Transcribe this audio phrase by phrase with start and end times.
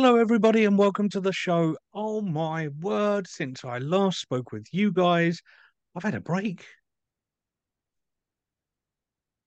[0.00, 1.76] Hello, everybody, and welcome to the show.
[1.92, 5.40] Oh my word, since I last spoke with you guys,
[5.96, 6.64] I've had a break.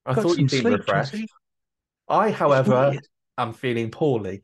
[0.05, 1.15] I Got thought you'd been refreshed.
[2.09, 2.99] I, however,
[3.37, 4.43] am feeling poorly.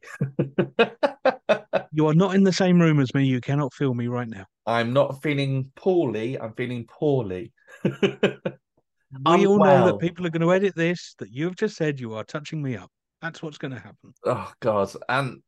[1.92, 3.26] You are not in the same room as me.
[3.26, 4.46] You cannot feel me right now.
[4.66, 6.40] I'm not feeling poorly.
[6.40, 7.52] I'm feeling poorly.
[9.26, 12.14] We all know that people are going to edit this, that you've just said you
[12.14, 12.90] are touching me up.
[13.22, 14.14] That's what's going to happen.
[14.26, 14.92] Oh God!
[15.10, 15.42] And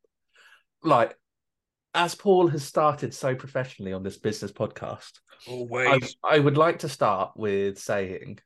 [0.84, 1.16] like,
[1.94, 5.12] as Paul has started so professionally on this business podcast,
[6.24, 8.40] I, I would like to start with saying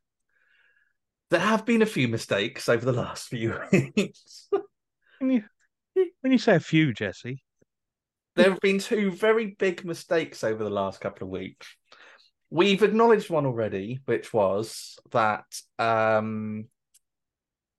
[1.30, 4.50] there have been a few mistakes over the last few weeks.
[5.20, 5.44] When you,
[6.22, 7.44] when you say a few, Jesse,
[8.36, 11.68] there have been two very big mistakes over the last couple of weeks.
[12.50, 15.46] We've acknowledged one already, which was that
[15.80, 16.66] um,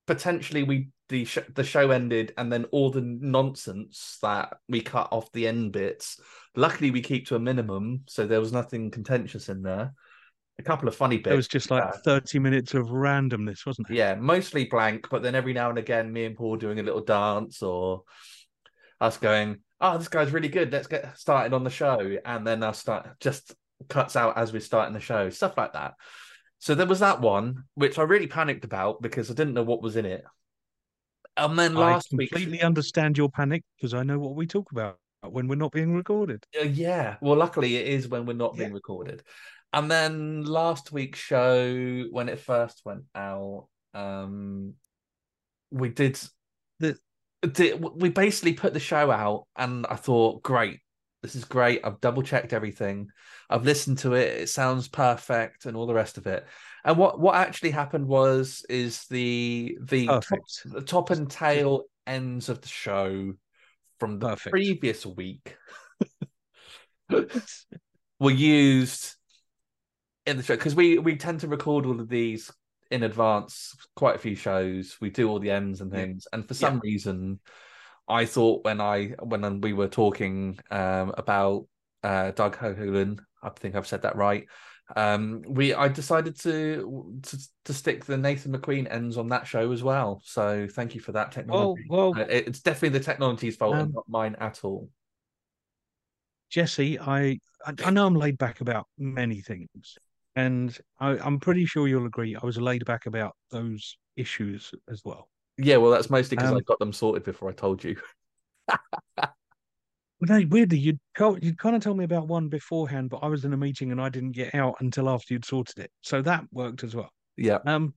[0.07, 5.09] potentially we the sh- the show ended, and then all the nonsense that we cut
[5.13, 6.21] off the end bits.
[6.57, 9.95] Luckily, we keep to a minimum, so there was nothing contentious in there.
[10.59, 11.33] A couple of funny bits.
[11.33, 13.95] it was just like uh, 30 minutes of randomness, wasn't it?
[13.95, 17.05] yeah, mostly blank, but then every now and again, me and Paul doing a little
[17.05, 18.03] dance or
[19.01, 20.73] us going, "Oh, this guy's really good.
[20.73, 23.55] Let's get started on the show," and then us start just
[23.89, 25.95] cuts out as we're starting the show, stuff like that.
[26.59, 29.83] So there was that one, which I really panicked about because I didn't know what
[29.83, 30.25] was in it.
[31.37, 34.71] And then last I week, completely understand your panic because I know what we talk
[34.73, 36.45] about when we're not being recorded.
[36.59, 37.17] Uh, yeah.
[37.21, 39.23] Well, luckily it is when we're not being recorded.
[39.73, 44.75] And then last week's show, when it first went out, um,
[45.73, 46.21] we did
[46.79, 46.97] the
[47.43, 50.81] did, we basically put the show out, and I thought, great,
[51.23, 51.81] this is great.
[51.85, 53.09] I've double checked everything.
[53.51, 54.43] I've listened to it.
[54.43, 56.47] It sounds perfect, and all the rest of it.
[56.85, 62.49] And what what actually happened was is the the top, the top and tail ends
[62.49, 63.33] of the show
[63.99, 64.55] from the Perfect.
[64.57, 65.57] previous week
[68.21, 69.15] were used
[70.27, 72.51] in the show because we we tend to record all of these
[72.91, 76.01] in advance quite a few shows we do all the ends and Yeah.
[76.01, 77.41] things and for some reason
[78.09, 81.67] i thought when i when we were talking um about
[82.03, 84.47] uh doug hohulan i think i've said that right
[84.97, 89.73] um we i decided to to, to stick the nathan mcqueen ends on that show
[89.73, 90.21] as well.
[90.25, 91.87] So thank you for that technology.
[91.89, 94.91] Well, Uh, it- it's definitely the technology's fault Um, and not mine at all.
[96.51, 99.99] Jesse, I, I I know I'm laid back about many things,
[100.37, 105.03] and I, I'm pretty sure you'll agree I was laid back about those issues as
[105.05, 105.29] well.
[105.57, 107.97] yeah well that's mostly because i Um, got them sorted before i told you
[110.21, 113.53] no, weirdly, you'd you'd kind of told me about one beforehand, but I was in
[113.53, 116.85] a meeting and I didn't get out until after you'd sorted it, so that worked
[116.85, 117.11] as well.
[117.37, 117.95] yeah Um,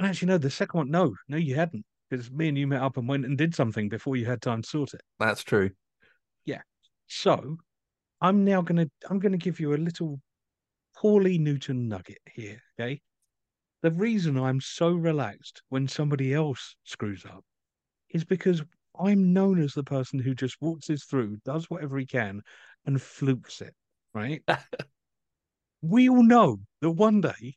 [0.00, 2.96] actually, no, the second one, no, no, you hadn't, because me and you met up
[2.96, 5.02] and went and did something before you had time to sort it.
[5.18, 5.70] that's true
[6.44, 6.62] Yeah.
[7.06, 7.56] So
[8.20, 10.20] I'm now gonna I'm gonna give you a little
[10.96, 13.00] Paulie Newton nugget here, okay?
[13.82, 17.44] The reason I'm so relaxed when somebody else screws up
[18.10, 18.62] is because
[18.98, 22.42] I'm known as the person who just waltzes through, does whatever he can,
[22.86, 23.74] and flukes it,
[24.14, 24.42] right?
[25.82, 27.56] we all know that one day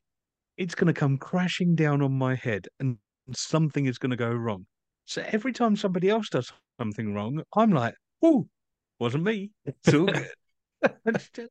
[0.58, 2.98] it's going to come crashing down on my head and
[3.34, 4.66] something is going to go wrong.
[5.06, 8.48] So every time somebody else does something wrong, I'm like, oh,
[9.00, 9.52] wasn't me.
[9.66, 11.50] It's all good.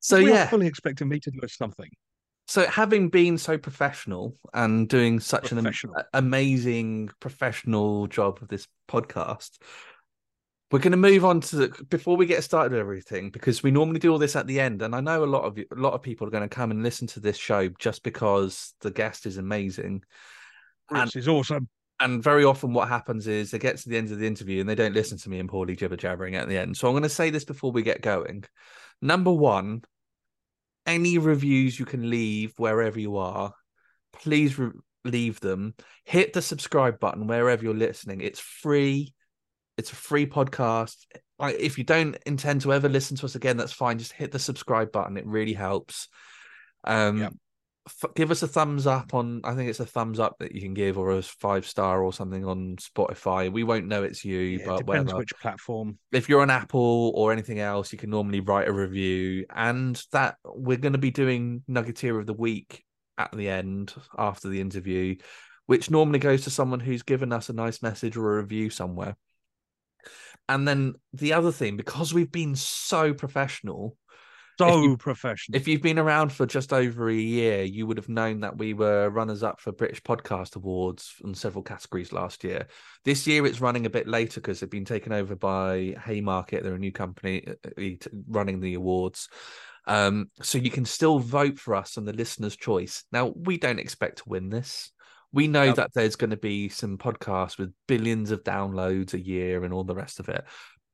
[0.00, 1.88] So we are yeah fully expecting me to do something.
[2.52, 5.72] So, having been so professional and doing such an
[6.12, 9.52] amazing professional job of this podcast,
[10.70, 13.70] we're going to move on to the, before we get started with everything because we
[13.70, 15.80] normally do all this at the end, and I know a lot of you, a
[15.80, 18.90] lot of people are going to come and listen to this show just because the
[18.90, 20.02] guest is amazing.
[20.90, 21.70] And- This is awesome.
[22.00, 24.68] And very often, what happens is they get to the end of the interview and
[24.68, 26.76] they don't listen to me and Paulie jibber jabbering at the end.
[26.76, 28.44] So I'm going to say this before we get going.
[29.00, 29.84] Number one,
[30.86, 33.52] any reviews you can leave wherever you are,
[34.12, 34.70] please re-
[35.04, 35.74] leave them.
[36.04, 38.20] Hit the subscribe button wherever you're listening.
[38.20, 39.14] It's free.
[39.78, 40.96] It's a free podcast.
[41.38, 43.98] Like if you don't intend to ever listen to us again, that's fine.
[43.98, 45.16] Just hit the subscribe button.
[45.16, 46.08] It really helps.
[46.84, 47.32] Um, Yep.
[47.86, 49.40] F- give us a thumbs up on.
[49.44, 52.12] I think it's a thumbs up that you can give, or a five star or
[52.12, 53.50] something on Spotify.
[53.52, 55.98] We won't know it's you, Yeah, it but depends whatever which platform.
[56.12, 59.46] if you're on Apple or anything else, you can normally write a review.
[59.54, 62.84] And that we're going to be doing Nuggeteer of the Week
[63.18, 65.16] at the end after the interview,
[65.66, 69.16] which normally goes to someone who's given us a nice message or a review somewhere.
[70.48, 73.96] And then the other thing, because we've been so professional,
[74.70, 75.56] So you- professional.
[75.56, 78.74] If you've been around for just over a year, you would have known that we
[78.74, 82.66] were runners up for British Podcast Awards in several categories last year.
[83.04, 86.62] This year it's running a bit later because they've been taken over by Haymarket.
[86.62, 89.28] They're a new company uh, uh, running the awards.
[89.86, 93.04] Um, so you can still vote for us on the listener's choice.
[93.10, 94.92] Now, we don't expect to win this.
[95.32, 99.64] We know that there's going to be some podcasts with billions of downloads a year
[99.64, 100.44] and all the rest of it.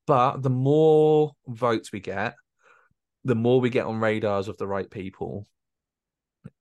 [0.07, 2.35] But the more votes we get,
[3.25, 5.47] the more we get on radars of the right people.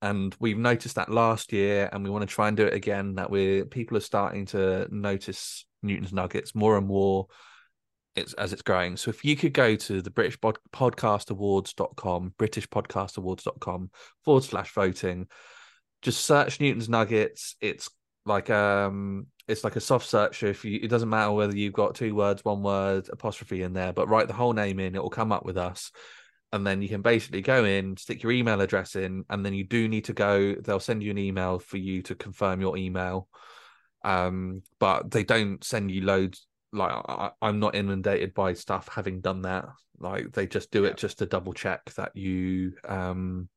[0.02, 3.14] And we've noticed that last year, and we want to try and do it again.
[3.14, 7.28] That we're people are starting to notice Newton's Nuggets more and more
[8.18, 8.96] it's as it's growing.
[8.96, 13.90] So if you could go to the British Pod- Podcast Awards.com, British Podcast Awards.com
[14.24, 15.28] forward slash voting,
[16.02, 17.56] just search Newton's Nuggets.
[17.60, 17.88] It's
[18.26, 20.42] like um it's like a soft search.
[20.42, 23.92] If you it doesn't matter whether you've got two words, one word, apostrophe in there,
[23.92, 25.90] but write the whole name in, it will come up with us.
[26.52, 29.64] And then you can basically go in, stick your email address in, and then you
[29.64, 30.54] do need to go.
[30.54, 33.28] They'll send you an email for you to confirm your email.
[34.04, 39.20] Um, but they don't send you loads like I, I'm not inundated by stuff having
[39.20, 39.66] done that.
[39.98, 40.90] Like they just do Yeah.
[40.90, 43.48] it just to double check that you um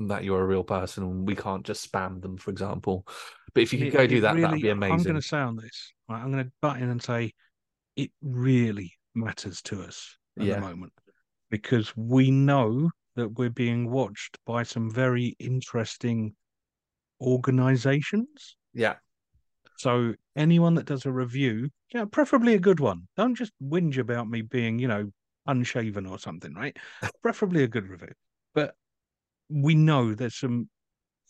[0.00, 3.06] that you're a real person and we can't just spam them, for example.
[3.54, 4.94] But if you could It- go do that, that'd be amazing.
[4.96, 7.32] I'm going to say on this, right, I'm going to butt in and say
[7.94, 10.54] it really matters to us at Yeah.
[10.56, 10.92] the moment
[11.54, 16.34] because we know that we're being watched by some very interesting
[17.20, 18.56] organizations.
[18.72, 18.96] Yeah,
[19.78, 23.06] So anyone that does a review, yeah, preferably a good one.
[23.16, 25.12] Don't just whinge about me being, you know,
[25.46, 26.76] unshaven or something, right?
[27.22, 28.14] preferably a good review.
[28.52, 28.74] But
[29.48, 30.68] we know there's some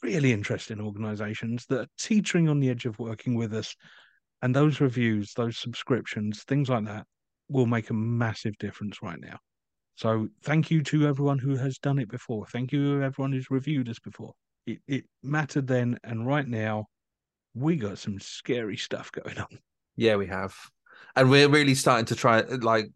[0.03, 3.77] really interesting organizations that are teetering on the edge of working with us.
[4.41, 7.05] And those reviews, those subscriptions, things like that
[7.51, 9.39] will make a massive difference right now.
[9.97, 12.47] So thank you to everyone who has done it before.
[12.47, 14.33] Thank you to everyone who's reviewed us before.
[14.67, 15.99] It, it mattered then.
[16.03, 16.87] And right now,
[17.55, 19.59] we got some scary stuff going on.
[19.97, 20.55] yeah, we have,
[21.15, 22.41] and we're really starting to try.
[22.41, 22.91] Like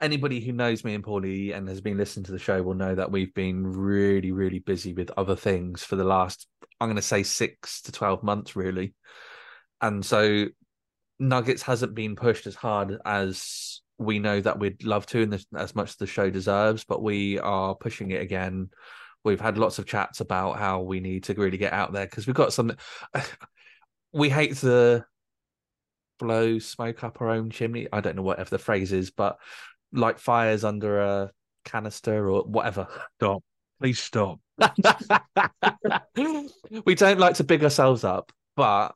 [0.00, 2.94] anybody who knows me and Paulie and has been listening to the show will know
[2.94, 6.46] that we've been really, really busy with other things for the last,
[6.80, 8.94] I'm going to say six to twelve months, really.
[9.80, 10.46] And so,
[11.18, 15.46] Nuggets hasn't been pushed as hard as we know that we'd love to, and this,
[15.56, 16.84] as much as the show deserves.
[16.84, 18.70] But we are pushing it again.
[19.24, 22.26] We've had lots of chats about how we need to really get out there because
[22.26, 22.72] we've got some.
[24.12, 25.04] we hate to
[26.18, 27.88] blow smoke up our own chimney.
[27.92, 29.38] I don't know whatever the phrase is, but
[29.92, 31.30] like fires under a
[31.64, 32.86] canister or whatever.
[33.16, 33.42] Stop.
[33.80, 34.40] Please stop.
[36.84, 38.94] we don't like to big ourselves up, but.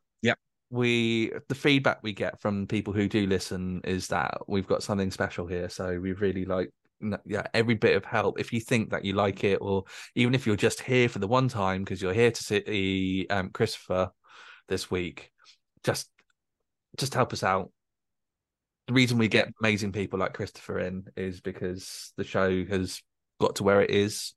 [0.71, 5.11] We the feedback we get from people who do listen is that we've got something
[5.11, 5.69] special here.
[5.69, 6.71] So we really like
[7.25, 8.39] yeah every bit of help.
[8.39, 9.85] If you think that you like it, or
[10.15, 13.51] even if you're just here for the one time because you're here to see um,
[13.51, 14.11] Christopher
[14.69, 15.31] this week,
[15.85, 16.09] just
[16.97, 17.71] just help us out.
[18.89, 23.03] The reason we get amazing people like Christopher in is because the show has
[23.41, 24.35] got to where it is,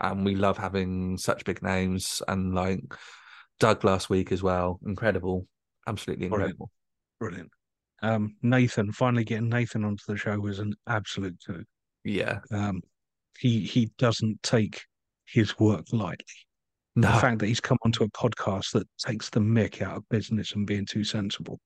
[0.00, 2.80] and we love having such big names and like
[3.60, 4.78] Doug last week as well.
[4.84, 5.46] Incredible,
[5.86, 6.70] absolutely incredible.
[7.20, 7.50] Brilliant.
[8.02, 11.64] Um, Nathan, finally getting Nathan onto the show was an absolute coup.
[12.04, 12.82] Yeah, Um,
[13.38, 14.82] he he doesn't take
[15.24, 16.24] his work lightly.
[16.96, 20.08] no, The fact that he's come onto a podcast that takes the mick out of
[20.10, 21.58] business and being too sensible.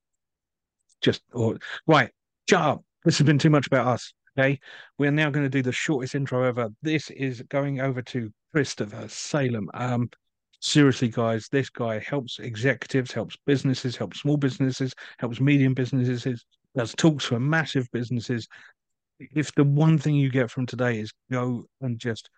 [1.02, 2.10] Just or right,
[2.48, 2.84] shut up.
[3.04, 4.12] This has been too much about us.
[4.38, 4.60] Okay.
[4.98, 6.68] We're now going to do the shortest intro ever.
[6.82, 9.68] This is going over to Christopher Salem.
[9.74, 10.08] Um,
[10.60, 16.44] seriously, guys, this guy helps executives, helps businesses, helps small businesses, helps medium businesses,
[16.76, 18.48] does talks for massive businesses.
[19.18, 22.30] If the one thing you get from today is go and just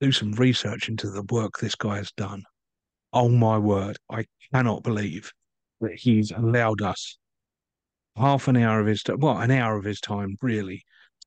[0.00, 2.44] do some research into the work this guy has done.
[3.12, 5.32] Oh my word, I cannot believe
[5.80, 7.18] that he's allowed us
[8.16, 10.84] half an hour of his time, well, an hour of his time, really,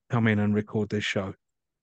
[0.09, 1.33] come in and record this show.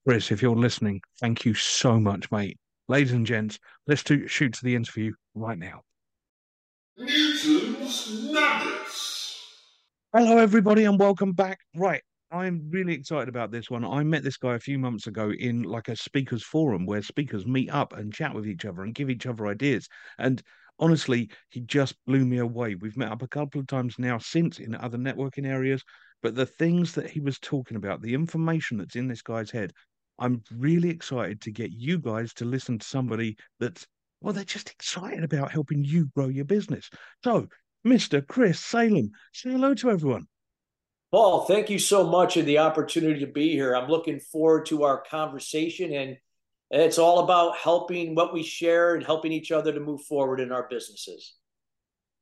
[0.06, 2.56] Chris, if you're listening, thank you so much, mate.
[2.90, 5.82] Ladies and gents, let's do, shoot to the interview right now.
[6.96, 9.44] Newton's Nuggets.
[10.14, 11.58] Hello, everybody, and welcome back.
[11.76, 12.00] Right,
[12.32, 13.84] I'm really excited about this one.
[13.84, 17.44] I met this guy a few months ago in like a speakers forum where speakers
[17.44, 19.86] meet up and chat with each other and give each other ideas.
[20.16, 20.42] And
[20.78, 22.74] honestly, he just blew me away.
[22.74, 25.84] We've met up a couple of times now since in other networking areas,
[26.22, 29.74] but the things that he was talking about, the information that's in this guy's head,
[30.18, 33.86] I'm really excited to get you guys to listen to somebody that's,
[34.20, 36.90] well, they're just excited about helping you grow your business.
[37.22, 37.46] So,
[37.86, 38.26] Mr.
[38.26, 40.26] Chris Salem, say hello to everyone.
[41.12, 43.74] Paul, thank you so much for the opportunity to be here.
[43.74, 46.18] I'm looking forward to our conversation and
[46.70, 50.52] It's all about helping what we share and helping each other to move forward in
[50.52, 51.34] our businesses.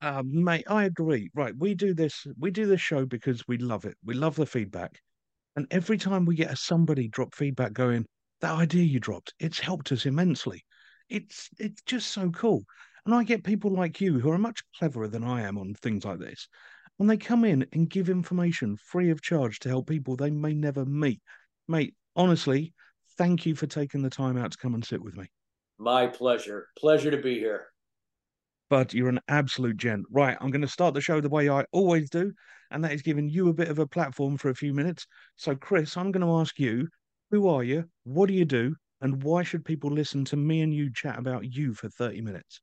[0.00, 1.30] Uh, mate, I agree.
[1.34, 2.26] Right, we do this.
[2.38, 3.96] We do this show because we love it.
[4.04, 5.00] We love the feedback,
[5.56, 8.06] and every time we get a somebody drop feedback, going,
[8.40, 10.64] "That idea you dropped, it's helped us immensely."
[11.08, 12.64] It's it's just so cool.
[13.04, 16.04] And I get people like you who are much cleverer than I am on things
[16.04, 16.48] like this,
[16.98, 20.54] and they come in and give information free of charge to help people they may
[20.54, 21.20] never meet.
[21.68, 22.74] Mate, honestly,
[23.16, 25.26] thank you for taking the time out to come and sit with me.
[25.78, 26.68] My pleasure.
[26.76, 27.68] Pleasure to be here.
[28.68, 30.06] But you're an absolute gent.
[30.10, 32.32] Right, I'm going to start the show the way I always do,
[32.70, 35.06] and that is giving you a bit of a platform for a few minutes.
[35.36, 36.88] So, Chris, I'm going to ask you
[37.30, 37.84] who are you?
[38.04, 38.74] What do you do?
[39.00, 42.60] And why should people listen to me and you chat about you for 30 minutes?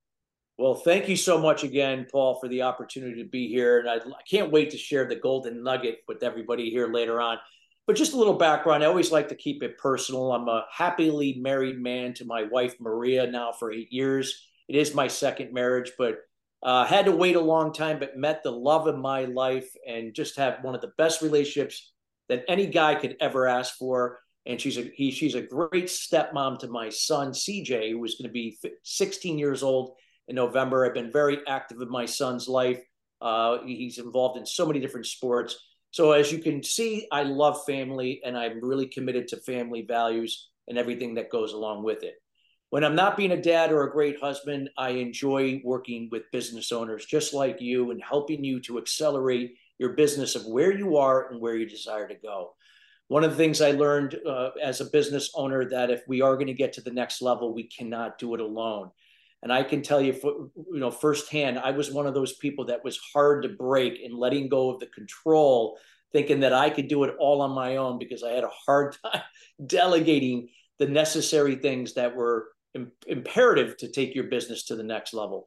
[0.58, 3.80] Well, thank you so much again, Paul, for the opportunity to be here.
[3.80, 7.38] And I, I, can't wait to share the golden nugget with everybody here later on.
[7.86, 10.32] But just a little background I always like to keep it personal.
[10.32, 14.48] I'm a happily married man to my wife, Maria, now for eight years.
[14.68, 16.20] It is my second marriage, but
[16.64, 20.14] uh, had to wait a long time, but met the love of my life and
[20.14, 21.92] just have one of the best relationships
[22.30, 24.20] that any guy could ever ask for.
[24.46, 28.30] And she's a he, she's a great stepmom to my son CJ, who is going
[28.30, 29.96] to be 16 years old
[30.28, 30.86] in November.
[30.86, 32.82] I've been very active in my son's life.
[33.22, 35.58] Uh, he's involved in so many different sports.
[35.92, 40.50] So as you can see, I love family, and I'm really committed to family values
[40.68, 42.16] and everything that goes along with it.
[42.74, 46.72] When I'm not being a dad or a great husband, I enjoy working with business
[46.72, 51.30] owners just like you and helping you to accelerate your business of where you are
[51.30, 52.56] and where you desire to go.
[53.10, 56.34] One of the things I learned uh, as a business owner that if we are
[56.34, 58.90] going to get to the next level, we cannot do it alone.
[59.44, 60.20] And I can tell you,
[60.56, 64.18] you know, firsthand, I was one of those people that was hard to break in
[64.18, 65.78] letting go of the control,
[66.12, 68.98] thinking that I could do it all on my own because I had a hard
[69.06, 69.22] time
[69.64, 70.50] delegating
[70.80, 72.48] the necessary things that were
[73.08, 75.46] imperative to take your business to the next level.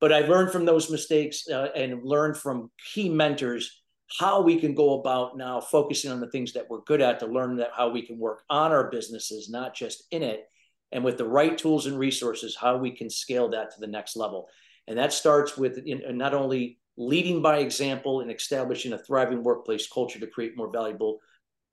[0.00, 3.82] But I've learned from those mistakes uh, and learned from key mentors
[4.18, 7.26] how we can go about now focusing on the things that we're good at to
[7.26, 10.48] learn that how we can work on our businesses, not just in it
[10.92, 14.14] and with the right tools and resources, how we can scale that to the next
[14.14, 14.48] level.
[14.86, 20.20] And that starts with not only leading by example and establishing a thriving workplace culture
[20.20, 21.20] to create more valuable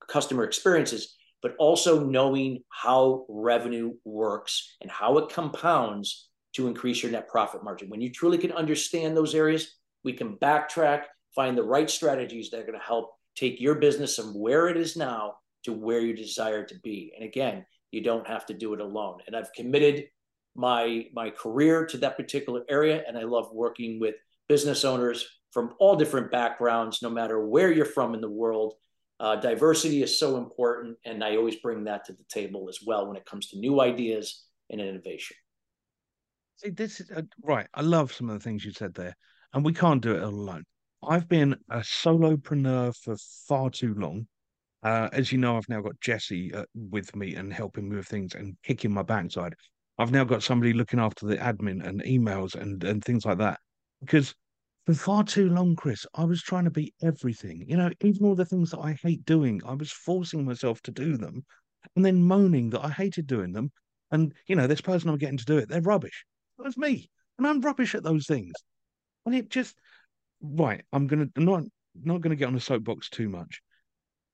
[0.08, 7.12] customer experiences, but also knowing how revenue works and how it compounds to increase your
[7.12, 7.90] net profit margin.
[7.90, 11.04] When you truly can understand those areas, we can backtrack,
[11.36, 14.78] find the right strategies that are going to help take your business from where it
[14.78, 17.14] is now to where you desire to be.
[17.16, 19.20] And again, you don't have to do it alone.
[19.28, 20.06] And I've committed
[20.56, 24.16] my my career to that particular area, and I love working with
[24.48, 28.74] business owners from all different backgrounds, no matter where you're from in the world.
[29.20, 33.08] Uh, diversity is so important, and I always bring that to the table as well
[33.08, 35.36] when it comes to new ideas and innovation.
[36.56, 37.68] See, this is uh, right.
[37.74, 39.16] I love some of the things you said there,
[39.54, 40.64] and we can't do it alone.
[41.08, 43.16] I've been a solopreneur for
[43.48, 44.28] far too long.
[44.84, 48.08] Uh, as you know, I've now got Jesse uh, with me and helping me with
[48.08, 49.54] things and kicking my backside.
[49.98, 53.60] I've now got somebody looking after the admin and emails and, and things like that.
[54.00, 54.34] Because
[54.90, 57.64] for far too long, Chris, I was trying to be everything.
[57.68, 60.92] You know, even all the things that I hate doing, I was forcing myself to
[60.92, 61.46] do them
[61.96, 63.72] and then moaning that I hated doing them.
[64.12, 66.26] And, you know, this person I'm getting to do it, they're rubbish.
[66.58, 67.10] That was me.
[67.38, 68.54] And I'm rubbish at those things.
[69.28, 69.78] And it just,
[70.42, 71.64] right, I'm going to, I'm not,
[72.02, 73.62] not going to get on a soapbox too much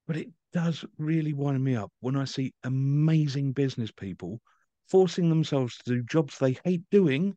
[0.08, 4.40] but it does really wind me up when I see amazing business people
[4.88, 7.36] forcing themselves to do jobs they hate doing,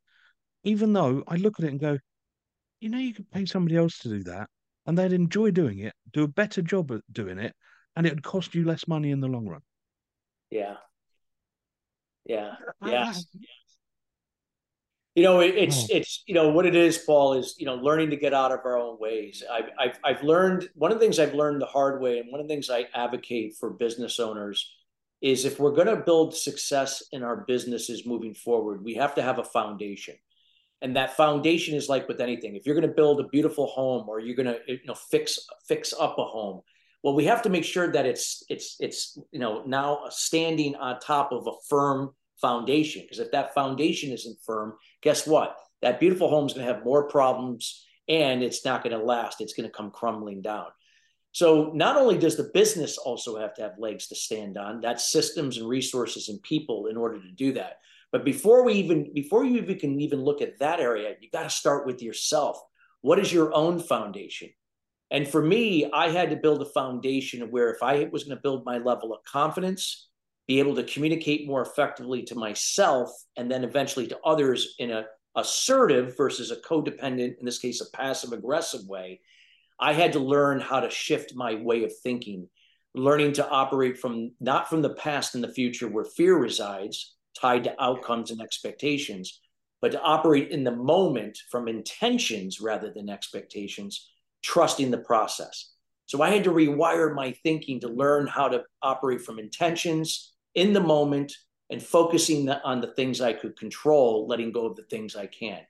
[0.64, 1.98] even though I look at it and go,
[2.80, 4.48] you know, you could pay somebody else to do that
[4.86, 7.54] and they'd enjoy doing it, do a better job at doing it,
[7.96, 9.62] and it would cost you less money in the long run.
[10.50, 10.76] Yeah.
[12.24, 12.54] Yeah.
[12.84, 13.12] Yeah
[15.18, 15.86] you know, it, it's oh.
[15.90, 18.60] it's you know what it is, Paul, is you know learning to get out of
[18.64, 19.42] our own ways.
[19.50, 22.40] I've, I've I've learned one of the things I've learned the hard way, and one
[22.40, 24.72] of the things I advocate for business owners
[25.20, 29.22] is if we're going to build success in our businesses moving forward, we have to
[29.22, 30.14] have a foundation.
[30.80, 32.54] And that foundation is like with anything.
[32.54, 35.38] If you're going to build a beautiful home or you're going to you know fix
[35.66, 36.60] fix up a home,
[37.02, 41.00] well, we have to make sure that it's it's it's you know now standing on
[41.00, 43.02] top of a firm foundation.
[43.02, 45.56] Because if that foundation isn't firm, guess what?
[45.82, 49.40] That beautiful home is going to have more problems and it's not going to last.
[49.40, 50.66] It's going to come crumbling down.
[51.32, 55.12] So not only does the business also have to have legs to stand on, that's
[55.12, 57.78] systems and resources and people in order to do that.
[58.10, 61.42] But before we even before you even can even look at that area, you got
[61.42, 62.58] to start with yourself.
[63.00, 64.50] What is your own foundation?
[65.10, 68.42] And for me, I had to build a foundation where if I was going to
[68.42, 70.08] build my level of confidence,
[70.46, 75.04] be able to communicate more effectively to myself and then eventually to others in a
[75.36, 79.20] assertive versus a codependent, in this case, a passive aggressive way,
[79.78, 82.48] I had to learn how to shift my way of thinking,
[82.94, 87.64] learning to operate from not from the past and the future where fear resides, tied
[87.64, 89.40] to outcomes and expectations,
[89.80, 94.10] but to operate in the moment from intentions rather than expectations,
[94.42, 95.72] trusting the process.
[96.06, 100.72] So I had to rewire my thinking to learn how to operate from intentions in
[100.72, 101.34] the moment
[101.70, 105.64] and focusing on the things I could control, letting go of the things I can't.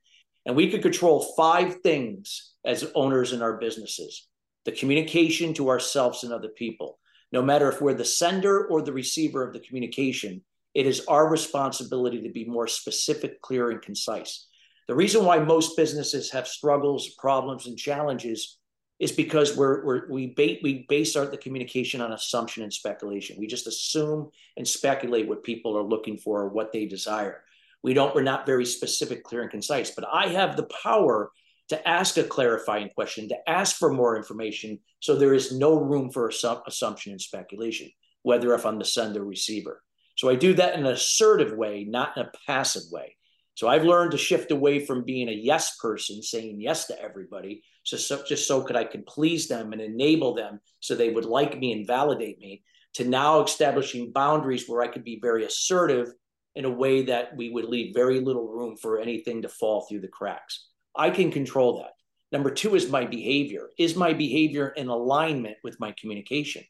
[0.47, 4.27] And we could control five things as owners in our businesses
[4.65, 6.99] the communication to ourselves and other people.
[7.33, 10.43] No matter if we're the sender or the receiver of the communication,
[10.79, 14.47] it is our responsibility to be more specific, clear, and concise.
[14.87, 18.59] The reason why most businesses have struggles, problems, and challenges
[19.01, 23.41] is because we're, we're we we base our the communication on assumption and speculation.
[23.41, 27.43] We just assume and speculate what people are looking for or what they desire.
[27.83, 28.15] We don't.
[28.15, 29.91] We're not very specific, clear, and concise.
[29.91, 31.33] But I have the power
[31.71, 36.13] to ask a clarifying question, to ask for more information, so there is no room
[36.13, 37.91] for assumption and speculation,
[38.23, 39.83] whether if I'm the sender receiver.
[40.19, 43.15] So I do that in an assertive way, not in a passive way.
[43.55, 47.63] So I've learned to shift away from being a yes person, saying yes to everybody,
[47.87, 51.25] just so, just so could I could please them and enable them so they would
[51.25, 56.13] like me and validate me, to now establishing boundaries where I could be very assertive
[56.57, 60.01] in a way that we would leave very little room for anything to fall through
[60.01, 60.67] the cracks.
[60.97, 61.93] I can control that.
[62.33, 63.69] Number two is my behavior.
[63.79, 66.65] Is my behavior in alignment with my communication?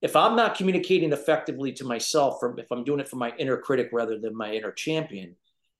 [0.00, 3.56] If I'm not communicating effectively to myself, from if I'm doing it for my inner
[3.56, 5.34] critic rather than my inner champion,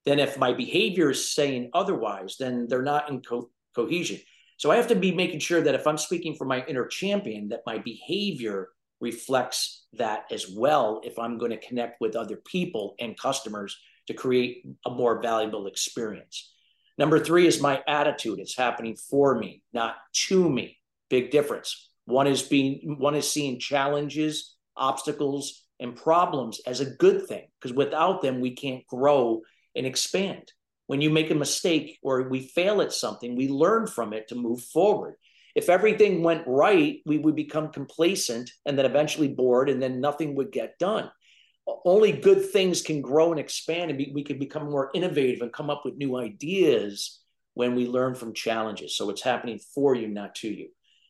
[0.05, 4.19] then if my behavior is saying otherwise, then they're not in co- cohesion.
[4.57, 7.49] So I have to be making sure that if I'm speaking for my inner champion,
[7.51, 12.97] that my behavior reflects that as well if I'm going to connect with other people
[12.99, 13.79] and customers
[14.09, 16.53] to create a more valuable experience.
[16.97, 18.41] Number three is my attitude.
[18.41, 20.79] It's happening for me, not to me.
[21.09, 21.88] Big difference.
[22.09, 27.77] One is being one is seeing challenges, obstacles, and problems as a good thing because
[27.77, 29.43] without them we can't grow
[29.77, 30.51] and expand.
[30.87, 34.35] When you make a mistake or we fail at something, we learn from it to
[34.35, 35.17] move forward.
[35.55, 40.35] If everything went right, we would become complacent and then eventually bored, and then nothing
[40.37, 41.11] would get done.
[41.85, 45.69] Only good things can grow and expand, and we can become more innovative and come
[45.69, 47.21] up with new ideas
[47.53, 48.97] when we learn from challenges.
[48.97, 50.69] So it's happening for you, not to you.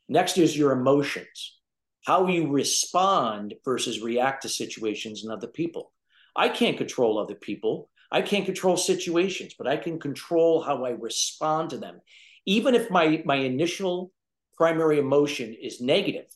[0.09, 1.59] Next is your emotions,
[2.05, 5.92] how you respond versus react to situations and other people.
[6.35, 7.90] I can't control other people.
[8.11, 12.01] I can't control situations, but I can control how I respond to them.
[12.47, 14.12] Even if my, my initial
[14.57, 16.27] primary emotion is negative,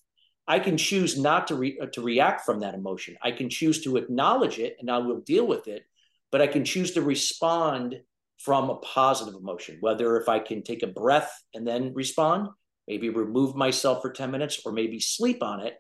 [0.47, 3.17] I can choose not to, re, uh, to react from that emotion.
[3.23, 5.85] I can choose to acknowledge it and I will deal with it,
[6.31, 8.01] but I can choose to respond
[8.39, 12.49] from a positive emotion, whether if I can take a breath and then respond,
[12.89, 15.75] maybe remove myself for 10 minutes, or maybe sleep on it.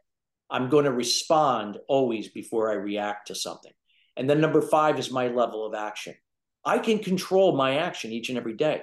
[0.50, 3.72] I'm going to respond always before I react to something.
[4.16, 6.14] And then number five is my level of action.
[6.64, 8.82] I can control my action each and every day.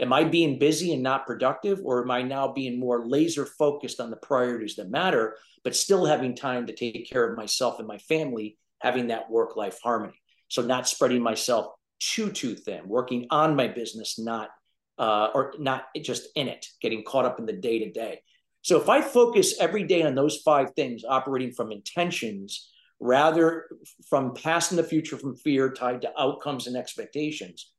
[0.00, 4.00] Am I being busy and not productive, or am I now being more laser focused
[4.00, 7.86] on the priorities that matter, but still having time to take care of myself and
[7.86, 10.20] my family, having that work life harmony?
[10.48, 11.68] So, not spreading myself
[12.00, 14.50] too, too thin, working on my business, not
[14.98, 18.20] uh, or not just in it, getting caught up in the day to day.
[18.62, 23.66] So, if I focus every day on those five things, operating from intentions, rather
[24.08, 27.70] from past and the future from fear tied to outcomes and expectations.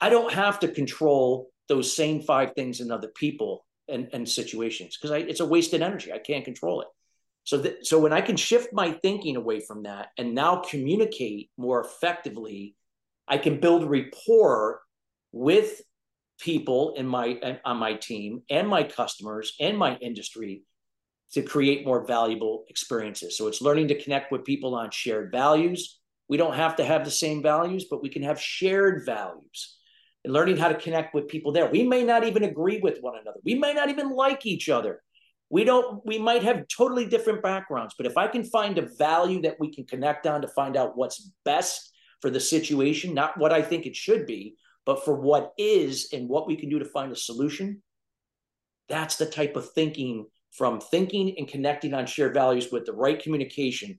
[0.00, 4.96] I don't have to control those same five things in other people and, and situations
[4.96, 6.12] because it's a wasted energy.
[6.12, 6.88] I can't control it.
[7.44, 11.84] So so when I can shift my thinking away from that and now communicate more
[11.84, 12.76] effectively,
[13.26, 14.80] I can build rapport
[15.32, 15.82] with
[16.42, 20.64] people in my on my team and my customers and my industry
[21.32, 23.38] to create more valuable experiences.
[23.38, 26.00] So it's learning to connect with people on shared values.
[26.28, 29.78] We don't have to have the same values, but we can have shared values
[30.24, 31.70] and learning how to connect with people there.
[31.70, 33.38] We may not even agree with one another.
[33.44, 35.00] We may not even like each other.
[35.48, 39.42] We don't, we might have totally different backgrounds, but if I can find a value
[39.42, 43.52] that we can connect on to find out what's best for the situation, not what
[43.52, 46.84] I think it should be, but for what is and what we can do to
[46.84, 47.82] find a solution,
[48.88, 53.22] that's the type of thinking from thinking and connecting on shared values with the right
[53.22, 53.98] communication,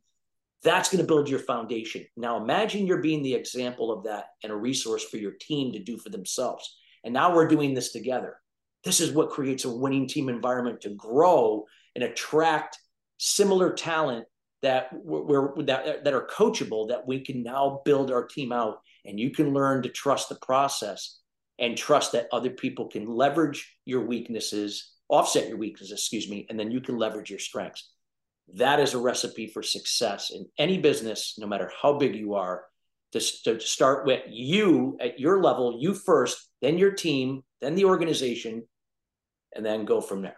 [0.64, 2.06] that's going to build your foundation.
[2.16, 5.80] Now, imagine you're being the example of that and a resource for your team to
[5.80, 6.78] do for themselves.
[7.04, 8.38] And now we're doing this together.
[8.84, 11.66] This is what creates a winning team environment to grow
[11.96, 12.78] and attract
[13.18, 14.26] similar talent
[14.62, 19.20] that we're, that that are coachable that we can now build our team out and
[19.20, 21.20] you can learn to trust the process
[21.60, 26.60] and trust that other people can leverage your weaknesses offset your weaknesses excuse me and
[26.60, 27.92] then you can leverage your strengths.
[28.56, 32.64] That is a recipe for success in any business no matter how big you are.
[33.12, 37.86] To, to start with you at your level you first then your team then the
[37.86, 38.64] organization
[39.56, 40.38] and then go from there.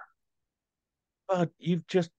[1.28, 2.10] But you've just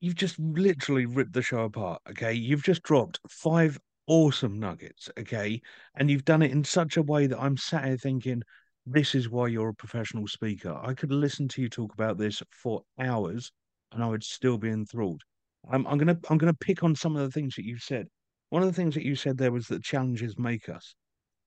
[0.00, 2.02] you've just literally ripped the show apart.
[2.10, 5.10] Okay, you've just dropped five awesome nuggets.
[5.18, 5.60] Okay,
[5.96, 8.42] and you've done it in such a way that I'm sat here thinking,
[8.86, 10.78] this is why you're a professional speaker.
[10.82, 13.50] I could listen to you talk about this for hours,
[13.92, 15.22] and I would still be enthralled.
[15.70, 18.06] I'm, I'm gonna I'm gonna pick on some of the things that you said.
[18.50, 20.94] One of the things that you said there was that challenges make us,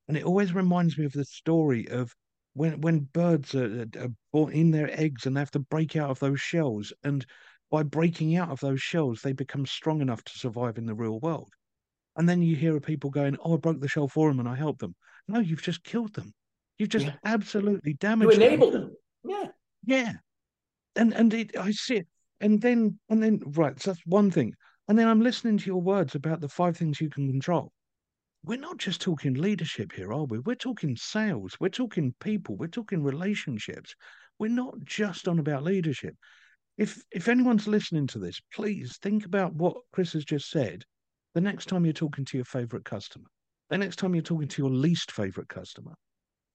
[0.07, 2.13] and it always reminds me of the story of
[2.53, 6.09] when when birds are, are born in their eggs and they have to break out
[6.09, 7.25] of those shells and
[7.71, 11.19] by breaking out of those shells, they become strong enough to survive in the real
[11.19, 11.53] world.
[12.19, 14.55] And then you hear people going, "Oh, I broke the shell for them and I
[14.55, 14.95] helped them."
[15.27, 16.33] No, you've just killed them.
[16.77, 17.15] You've just yeah.
[17.25, 18.33] absolutely damaged.
[18.33, 18.41] Them.
[18.41, 18.81] You enabled them.
[18.83, 18.95] them.
[19.23, 19.47] Yeah,
[19.85, 20.13] yeah.
[20.95, 22.07] And and it, I see it.
[22.39, 23.81] And then and then right.
[23.81, 24.53] So that's one thing.
[24.87, 27.71] And then I'm listening to your words about the five things you can control.
[28.43, 30.39] We're not just talking leadership here, are we?
[30.39, 31.57] We're talking sales.
[31.59, 32.55] We're talking people.
[32.55, 33.95] We're talking relationships.
[34.39, 36.15] We're not just on about leadership
[36.79, 40.85] if if anyone's listening to this, please think about what Chris has just said.
[41.35, 43.27] The next time you're talking to your favorite customer,
[43.69, 45.93] the next time you're talking to your least favorite customer,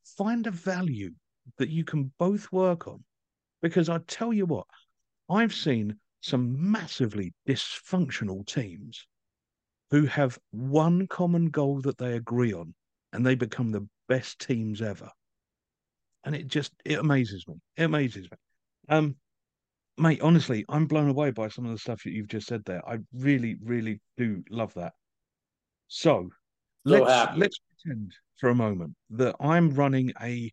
[0.04, 1.12] find a value
[1.58, 3.04] that you can both work on.
[3.62, 4.66] Because I tell you what,
[5.30, 9.06] I've seen some massively dysfunctional teams
[9.90, 12.74] who have one common goal that they agree on
[13.12, 15.08] and they become the best teams ever.
[16.24, 17.54] And it just it amazes me.
[17.76, 18.36] It amazes me.
[18.88, 19.16] Um,
[19.98, 22.86] mate, honestly, I'm blown away by some of the stuff that you've just said there.
[22.88, 24.92] I really, really do love that.
[25.88, 26.28] So,
[26.86, 27.40] so let's happy.
[27.40, 30.50] let's pretend for a moment that I'm running a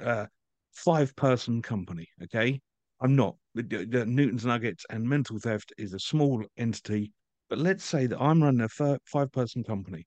[0.00, 0.26] uh,
[0.72, 2.08] five-person company.
[2.24, 2.60] Okay,
[3.00, 3.36] I'm not.
[3.54, 7.12] The, the Newton's Nuggets and Mental Theft is a small entity,
[7.48, 10.06] but let's say that I'm running a five-person company,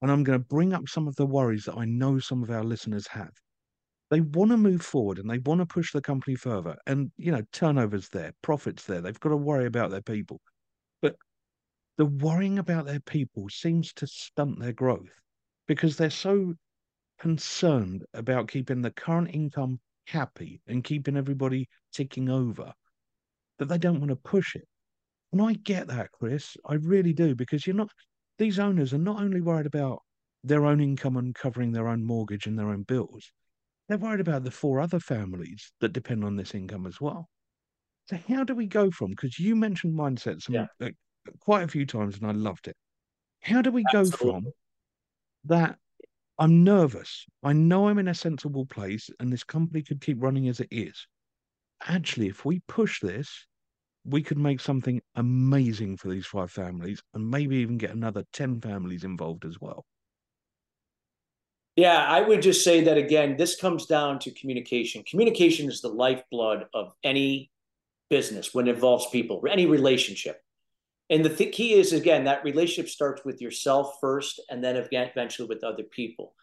[0.00, 2.50] and I'm going to bring up some of the worries that I know some of
[2.50, 3.32] our listeners have
[4.12, 6.76] they want to move forward and they want to push the company further.
[6.86, 9.00] And, you know, turnovers there, profits there.
[9.00, 10.38] They've got to worry about their people.
[11.00, 11.16] But
[11.96, 15.08] the worrying about their people seems to stunt their growth
[15.66, 16.52] because they're so
[17.18, 22.70] concerned about keeping the current income happy and keeping everybody ticking over
[23.58, 24.68] that they don't want to push it.
[25.32, 26.54] And I get that, Chris.
[26.66, 27.88] I really do, because you're not,
[28.36, 30.02] these owners are not only worried about
[30.44, 33.32] their own income and covering their own mortgage and their own bills,
[33.88, 37.28] they're worried about the four other families that depend on this income as well.
[38.08, 39.10] So how do we go from?
[39.10, 40.66] Because you mentioned mindset some, yeah.
[40.80, 40.90] uh,
[41.40, 42.76] quite a few times, and I loved it.
[43.40, 44.18] How do we Absolutely.
[44.18, 44.52] go from
[45.44, 45.76] that?
[46.38, 47.26] I'm nervous.
[47.42, 50.68] I know I'm in a sensible place, and this company could keep running as it
[50.70, 51.06] is.
[51.86, 53.46] Actually, if we push this,
[54.04, 58.60] we could make something amazing for these five families, and maybe even get another ten
[58.60, 59.84] families involved as well.
[61.76, 65.04] Yeah, I would just say that again, this comes down to communication.
[65.04, 67.50] Communication is the lifeblood of any
[68.10, 70.42] business when it involves people, any relationship.
[71.08, 75.48] And the th- key is, again, that relationship starts with yourself first and then eventually
[75.48, 76.34] with other people.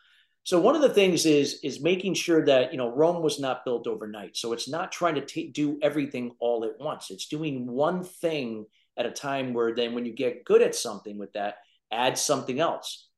[0.44, 3.66] So one of the things is is making sure that you know Rome was not
[3.66, 4.36] built overnight.
[4.38, 7.12] So it's not trying to t- do everything all at once.
[7.12, 8.66] It's doing one thing
[8.98, 9.54] at a time.
[9.54, 11.56] Where then when you get good at something with that,
[11.92, 13.09] add something else.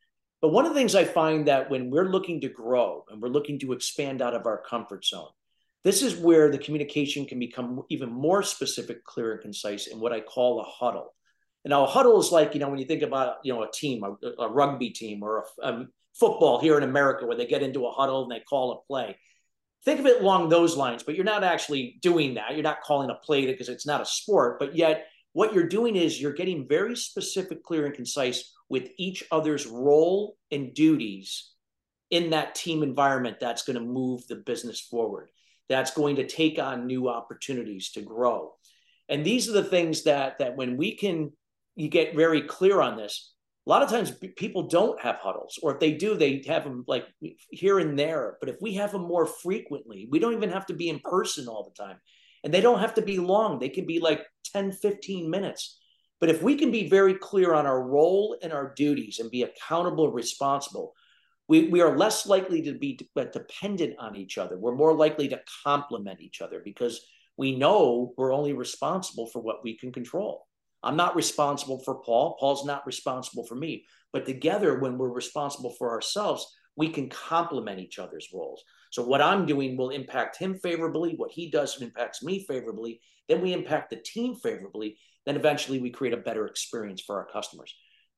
[0.41, 3.29] But one of the things I find that when we're looking to grow and we're
[3.29, 5.29] looking to expand out of our comfort zone,
[5.83, 10.13] this is where the communication can become even more specific, clear, and concise in what
[10.13, 11.13] I call a huddle.
[11.63, 13.71] And now a huddle is like, you know, when you think about, you know, a
[13.71, 17.63] team, a, a rugby team or a, a football here in America where they get
[17.63, 19.17] into a huddle and they call a play.
[19.85, 22.53] Think of it along those lines, but you're not actually doing that.
[22.53, 25.95] You're not calling a play because it's not a sport, but yet what you're doing
[25.95, 31.51] is you're getting very specific, clear, and concise with each other's role and duties
[32.09, 35.29] in that team environment that's going to move the business forward
[35.71, 38.51] that's going to take on new opportunities to grow.
[39.07, 41.31] And these are the things that that when we can
[41.75, 43.33] you get very clear on this
[43.65, 46.83] a lot of times people don't have huddles or if they do they have them
[46.87, 47.05] like
[47.51, 48.37] here and there.
[48.41, 51.47] But if we have them more frequently we don't even have to be in person
[51.47, 51.97] all the time.
[52.43, 53.59] And they don't have to be long.
[53.59, 55.79] They can be like 10 15 minutes
[56.21, 59.41] but if we can be very clear on our role and our duties and be
[59.41, 60.93] accountable, responsible,
[61.49, 64.57] we, we are less likely to be uh, dependent on each other.
[64.57, 67.01] We're more likely to complement each other because
[67.37, 70.47] we know we're only responsible for what we can control.
[70.83, 72.37] I'm not responsible for Paul.
[72.39, 73.85] Paul's not responsible for me.
[74.13, 78.63] But together, when we're responsible for ourselves, we can complement each other's roles.
[78.91, 81.15] So what I'm doing will impact him favorably.
[81.15, 83.01] What he does impacts me favorably.
[83.27, 84.97] Then we impact the team favorably.
[85.25, 87.73] Then eventually we create a better experience for our customers.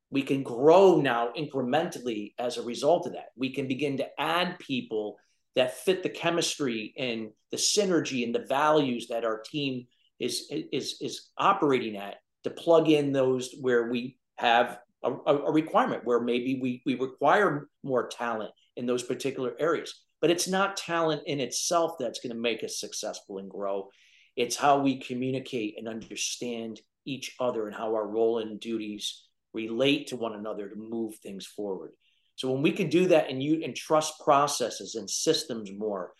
[0.09, 3.29] We can grow now incrementally as a result of that.
[3.35, 5.17] We can begin to add people
[5.55, 9.87] that fit the chemistry and the synergy and the values that our team
[10.19, 16.05] is is is operating at to plug in those where we have a, a requirement
[16.05, 21.21] where maybe we we require more talent in those particular areas but it's not talent
[21.25, 23.89] in itself that's going to make us successful and grow.
[24.37, 30.07] It's how we communicate and understand each other and how our role and duties relate
[30.07, 31.91] to one another to move things forward.
[32.35, 36.13] So when we can do that and you and trust processes and systems more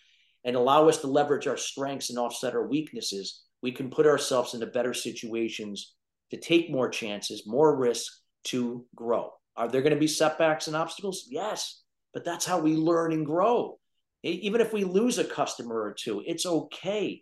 [0.44, 4.54] and allow us to leverage our strengths and offset our weaknesses, we can put ourselves
[4.54, 5.94] into better situations
[6.30, 9.30] to take more chances, more risks to grow.
[9.56, 11.26] Are there going to be setbacks and obstacles?
[11.28, 13.78] Yes, but that's how we learn and grow
[14.24, 17.20] even if we lose a customer or two it's okay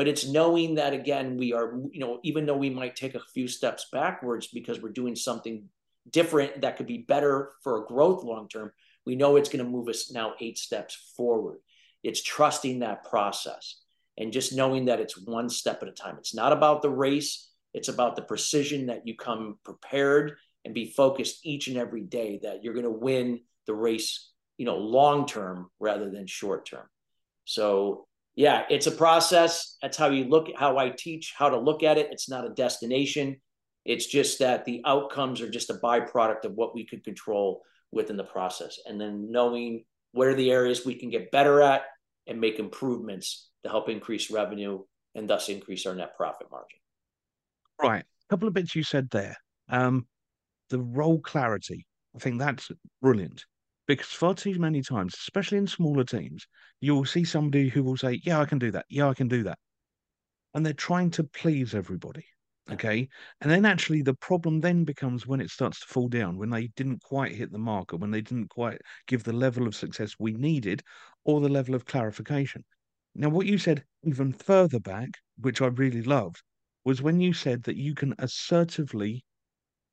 [0.00, 3.20] but it's knowing that again we are you know even though we might take a
[3.34, 5.68] few steps backwards because we're doing something
[6.10, 8.72] different that could be better for growth long term
[9.06, 11.58] we know it's going to move us now eight steps forward.
[12.02, 13.80] It's trusting that process
[14.16, 16.16] and just knowing that it's one step at a time.
[16.18, 17.50] It's not about the race.
[17.72, 22.40] It's about the precision that you come prepared and be focused each and every day
[22.42, 26.86] that you're going to win the race you know long term rather than short term.
[27.44, 29.76] So yeah it's a process.
[29.82, 32.08] That's how you look how i teach how to look at it.
[32.10, 33.40] It's not a destination.
[33.84, 37.62] It's just that the outcomes are just a byproduct of what we could control
[37.92, 38.78] within the process.
[38.86, 41.82] And then knowing where the areas we can get better at
[42.26, 44.80] and make improvements to help increase revenue
[45.14, 46.78] and thus increase our net profit margin.
[47.80, 48.02] Right.
[48.02, 49.36] A couple of bits you said there.
[49.68, 50.06] Um,
[50.68, 51.86] the role clarity.
[52.14, 53.44] I think that's brilliant
[53.96, 56.46] because far too many times, especially in smaller teams,
[56.80, 58.86] you will see somebody who will say, Yeah, I can do that.
[58.88, 59.58] Yeah, I can do that.
[60.54, 62.24] And they're trying to please everybody.
[62.70, 63.08] Okay.
[63.40, 66.68] And then actually the problem then becomes when it starts to fall down, when they
[66.76, 70.34] didn't quite hit the marker, when they didn't quite give the level of success we
[70.34, 70.82] needed
[71.24, 72.64] or the level of clarification.
[73.16, 75.08] Now, what you said even further back,
[75.40, 76.42] which I really loved,
[76.84, 79.24] was when you said that you can assertively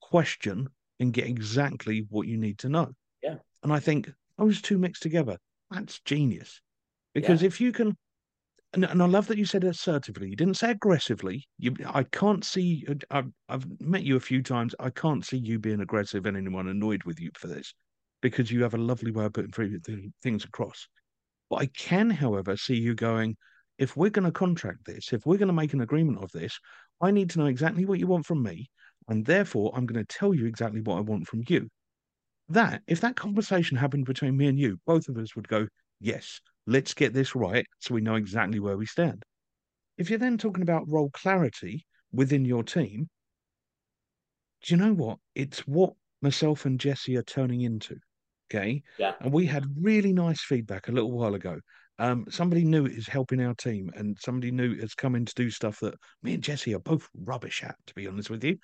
[0.01, 2.91] question and get exactly what you need to know.
[3.23, 3.37] Yeah.
[3.63, 5.37] And I think those two mixed together,
[5.71, 6.61] that's genius.
[7.13, 7.47] Because yeah.
[7.47, 7.97] if you can,
[8.73, 10.29] and, and, I love that you said assertively.
[10.29, 11.47] You didn't say aggressively.
[11.57, 12.85] You, I can't see.
[13.09, 14.75] I've, I've met you a few times.
[14.79, 17.73] I can't see you being aggressive and anyone annoyed with you for this,
[18.21, 20.87] because you have a lovely way of putting things across.
[21.49, 23.35] But I can, however, see you going.
[23.77, 26.59] If we're going to contract this, if we're going to make an agreement of this,
[26.99, 28.69] I need to know exactly what you want from me,
[29.07, 31.69] and therefore I'm going to tell you exactly what I want from you
[32.49, 35.67] that if that conversation happened between me and you, both of us would go,
[35.99, 39.23] yes, let's get this right so we know exactly where we stand.
[39.97, 43.09] If you're then talking about role clarity within your team,
[44.63, 45.17] do you know what?
[45.35, 47.97] It's what myself and Jesse are turning into.
[48.49, 48.81] Okay.
[48.97, 49.13] Yeah.
[49.19, 51.59] And we had really nice feedback a little while ago.
[51.99, 55.49] Um, somebody new is helping our team, and somebody new has come in to do
[55.49, 58.57] stuff that me and Jesse are both rubbish at, to be honest with you.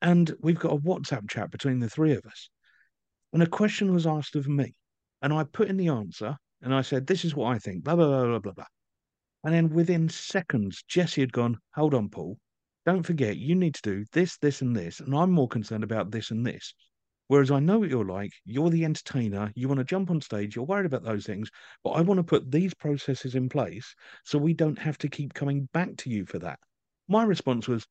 [0.00, 2.48] And we've got a WhatsApp chat between the three of us.
[3.32, 4.74] And a question was asked of me,
[5.20, 7.96] and I put in the answer, and I said, "This is what I think." Blah
[7.96, 8.66] blah blah blah blah blah.
[9.44, 12.38] And then within seconds, Jesse had gone, "Hold on, Paul.
[12.86, 16.10] Don't forget, you need to do this, this, and this, and I'm more concerned about
[16.10, 16.74] this and this."
[17.26, 18.32] Whereas I know what you're like.
[18.46, 19.52] You're the entertainer.
[19.54, 20.56] You want to jump on stage.
[20.56, 21.50] You're worried about those things.
[21.84, 25.34] But I want to put these processes in place so we don't have to keep
[25.34, 26.58] coming back to you for that.
[27.06, 27.86] My response was,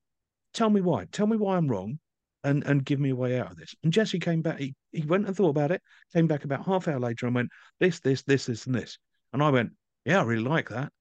[0.54, 1.06] tell me why.
[1.06, 2.00] Tell me why I'm wrong
[2.48, 3.76] and and give me a way out of this.
[3.84, 4.60] And Jesse came back.
[4.60, 5.82] He, he went and thought about it.
[6.14, 8.98] Came back about half hour later and went this, this, this, this, and this.
[9.34, 9.72] And I went,
[10.06, 10.92] yeah, I really like that.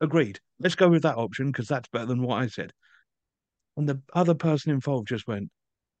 [0.00, 0.40] Agreed.
[0.58, 2.72] Let's go with that option because that's better than what I said.
[3.76, 5.48] And the other person involved just went,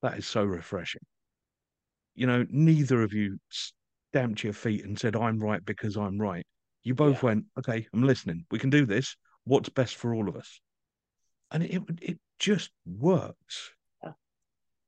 [0.02, 1.02] that is so refreshing.
[2.16, 6.44] You know, neither of you stamped your feet and said, I'm right because I'm right.
[6.82, 7.28] You both yeah.
[7.28, 8.44] went, okay, I'm listening.
[8.50, 9.16] We can do this.
[9.44, 10.60] What's best for all of us?
[11.52, 13.70] And it, it just works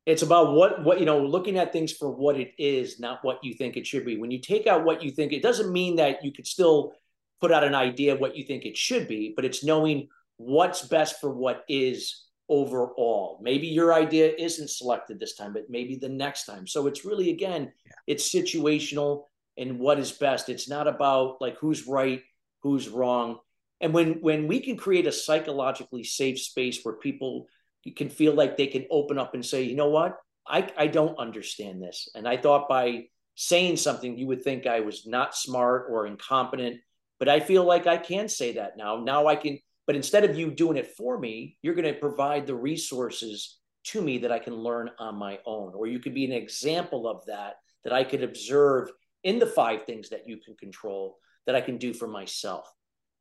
[0.05, 3.43] it's about what what you know looking at things for what it is not what
[3.43, 4.17] you think it should be.
[4.17, 6.93] When you take out what you think it doesn't mean that you could still
[7.41, 10.83] put out an idea of what you think it should be but it's knowing what's
[10.83, 13.39] best for what is overall.
[13.43, 16.67] Maybe your idea isn't selected this time but maybe the next time.
[16.67, 17.93] So it's really again yeah.
[18.07, 19.25] it's situational
[19.57, 20.49] and what is best.
[20.49, 22.23] It's not about like who's right
[22.63, 23.39] who's wrong.
[23.81, 27.47] And when when we can create a psychologically safe space where people
[27.91, 31.19] can feel like they can open up and say, you know what, I I don't
[31.19, 35.87] understand this, and I thought by saying something you would think I was not smart
[35.91, 36.81] or incompetent,
[37.19, 38.99] but I feel like I can say that now.
[38.99, 42.47] Now I can, but instead of you doing it for me, you're going to provide
[42.47, 46.25] the resources to me that I can learn on my own, or you could be
[46.25, 48.91] an example of that that I could observe
[49.25, 52.71] in the five things that you can control that I can do for myself.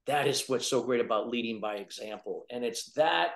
[0.08, 2.46] That is what's so great about leading by example.
[2.50, 3.32] And it's that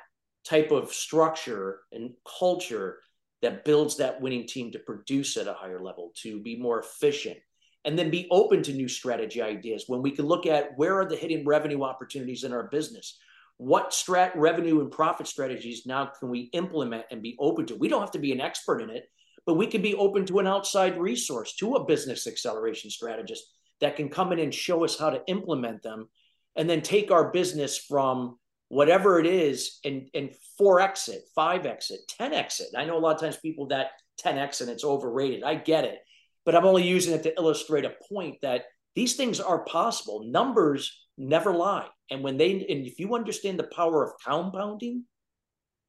[0.47, 2.99] type of structure and culture
[3.41, 7.37] that builds that winning team to produce at a higher level, to be more efficient,
[7.83, 9.85] and then be open to new strategy ideas.
[9.87, 13.17] When we can look at where are the hidden revenue opportunities in our business,
[13.57, 17.75] what strat revenue and profit strategies now can we implement and be open to?
[17.75, 19.05] We don't have to be an expert in it,
[19.45, 23.43] but we can be open to an outside resource, to a business acceleration strategist
[23.81, 26.09] that can come in and show us how to implement them
[26.55, 28.37] and then take our business from
[28.75, 32.67] whatever it is and and 4x it 5x it 10x it.
[32.75, 35.43] I know a lot of times people that 10x and it's overrated.
[35.43, 35.99] I get it.
[36.43, 40.25] But i'm only using it to illustrate a point that these things are possible.
[40.25, 41.87] Numbers never lie.
[42.11, 45.05] And when they and if you understand the power of compounding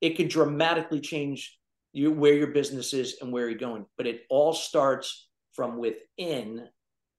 [0.01, 1.59] it can dramatically change
[1.93, 3.87] you where your business is and where you're going.
[3.97, 6.69] But it all starts from within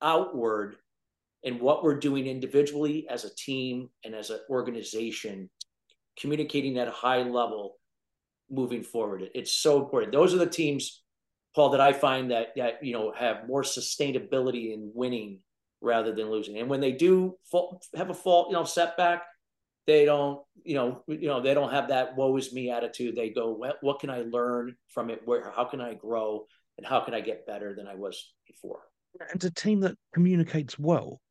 [0.01, 0.77] outward
[1.43, 5.49] and what we're doing individually as a team and as an organization,
[6.19, 7.77] communicating at a high level
[8.49, 9.30] moving forward.
[9.36, 10.13] It's so important.
[10.13, 11.03] Those are the teams,
[11.56, 15.39] Paul, that I find that that you know have more sustainability in winning
[15.82, 16.58] rather than losing.
[16.58, 19.23] And when they do fall, have a fault, you know, setback,
[19.86, 23.15] they don't, you know, you know, they don't have that "woe is me" attitude.
[23.15, 25.21] They go, "What, what can I learn from it?
[25.25, 26.45] Where, how can I grow,
[26.77, 28.82] and how can I get better than I was before?"
[29.32, 31.21] And a team that communicates well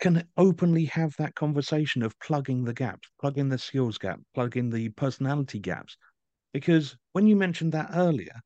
[0.00, 4.88] can openly have that conversation of plugging the gaps, plugging the skills gap, plugging the
[4.90, 5.96] personality gaps.
[6.52, 8.40] Because when you mentioned that earlier,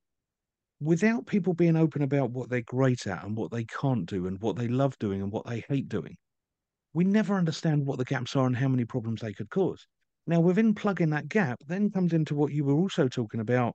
[0.80, 4.40] without people being open about what they're great at and what they can't do and
[4.40, 6.16] what they love doing and what they hate doing,
[6.92, 9.86] we never understand what the gaps are and how many problems they could cause.
[10.26, 13.74] Now, within plugging that gap, then comes into what you were also talking about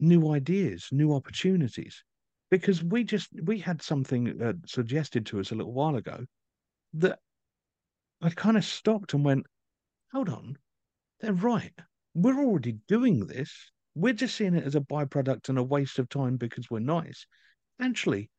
[0.00, 2.02] new ideas, new opportunities.
[2.50, 6.24] Because we just we had something uh, suggested to us a little while ago
[6.94, 7.18] that
[8.20, 9.46] I kind of stopped and went,
[10.12, 10.56] hold on,
[11.20, 11.72] they're right.
[12.14, 13.70] We're already doing this.
[13.94, 17.26] We're just seeing it as a byproduct and a waste of time because we're nice.
[17.80, 18.30] Actually,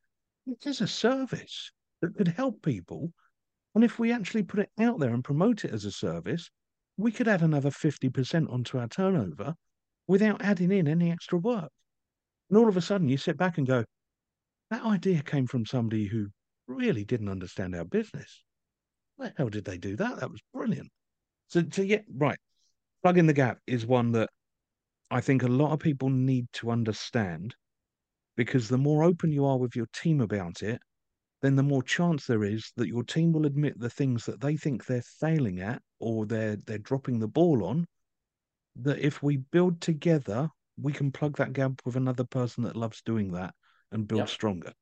[0.46, 3.12] it is a service that could help people.
[3.74, 6.50] And if we actually put it out there and promote it as a service,
[6.96, 9.54] we could add another 50% onto our turnover
[10.06, 11.70] without adding in any extra work.
[12.50, 13.84] And all of a sudden, you sit back and go,
[14.70, 16.28] that idea came from somebody who
[16.72, 18.42] really didn't understand our business.
[19.16, 20.20] Where the hell did they do that?
[20.20, 20.90] That was brilliant.
[21.48, 22.38] So, so yeah, right.
[23.02, 24.30] Plugging the gap is one that
[25.10, 27.54] I think a lot of people need to understand
[28.36, 30.80] because the more open you are with your team about it,
[31.42, 34.56] then the more chance there is that your team will admit the things that they
[34.56, 37.86] think they're failing at or they're they're dropping the ball on.
[38.76, 40.48] That if we build together,
[40.80, 43.54] we can plug that gap with another person that loves doing that
[43.90, 44.28] and build yep.
[44.28, 44.72] stronger.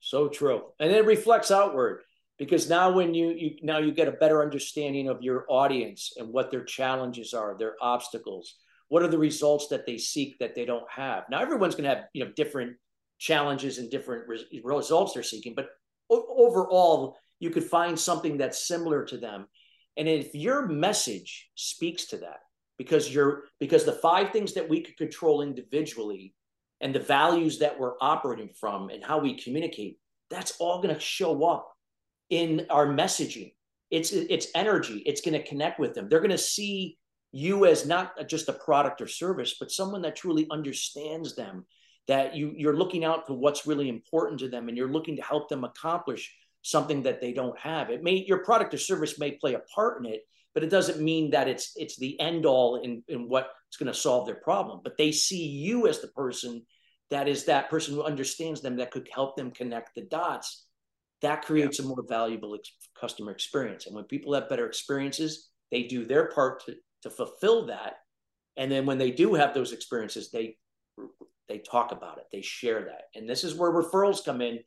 [0.00, 0.62] So true.
[0.78, 2.02] And it reflects outward
[2.38, 6.28] because now when you, you now you get a better understanding of your audience and
[6.28, 8.56] what their challenges are, their obstacles,
[8.88, 11.24] what are the results that they seek that they don't have.
[11.30, 12.76] Now everyone's going to have, you know, different
[13.18, 15.68] challenges and different re- results they're seeking, but
[16.08, 19.46] o- overall you could find something that's similar to them.
[19.96, 22.40] And if your message speaks to that,
[22.78, 26.32] because you're because the five things that we could control individually
[26.80, 29.98] and the values that we're operating from and how we communicate,
[30.30, 31.72] that's all going to show up
[32.30, 33.52] in our messaging.
[33.90, 35.02] It's it's energy.
[35.04, 36.08] It's going to connect with them.
[36.08, 36.96] They're going to see
[37.32, 41.66] you as not just a product or service, but someone that truly understands them.
[42.06, 45.22] That you you're looking out for what's really important to them, and you're looking to
[45.22, 46.32] help them accomplish
[46.62, 47.90] something that they don't have.
[47.90, 50.22] It may your product or service may play a part in it,
[50.54, 53.94] but it doesn't mean that it's it's the end all in in what's going to
[53.94, 54.80] solve their problem.
[54.82, 56.64] But they see you as the person
[57.10, 60.66] that is that person who understands them that could help them connect the dots.
[61.22, 61.84] That creates yeah.
[61.84, 63.86] a more valuable ex- customer experience.
[63.86, 67.94] And when people have better experiences, they do their part to to fulfill that.
[68.56, 70.56] And then when they do have those experiences, they
[71.48, 74.60] they talk about it, they share that, and this is where referrals come in.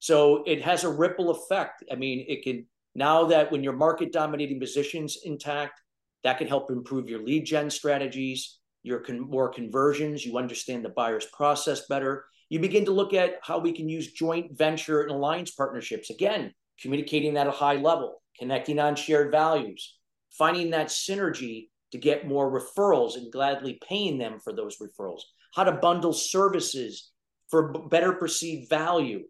[0.00, 1.84] So it has a ripple effect.
[1.90, 5.80] I mean, it can now that when your market dominating positions intact,
[6.24, 10.24] that can help improve your lead gen strategies, your con- more conversions.
[10.24, 12.26] You understand the buyer's process better.
[12.50, 16.10] You begin to look at how we can use joint venture and alliance partnerships.
[16.10, 19.96] Again, communicating at a high level, connecting on shared values,
[20.30, 25.22] finding that synergy to get more referrals and gladly paying them for those referrals,
[25.54, 27.10] how to bundle services
[27.50, 29.22] for better perceived value.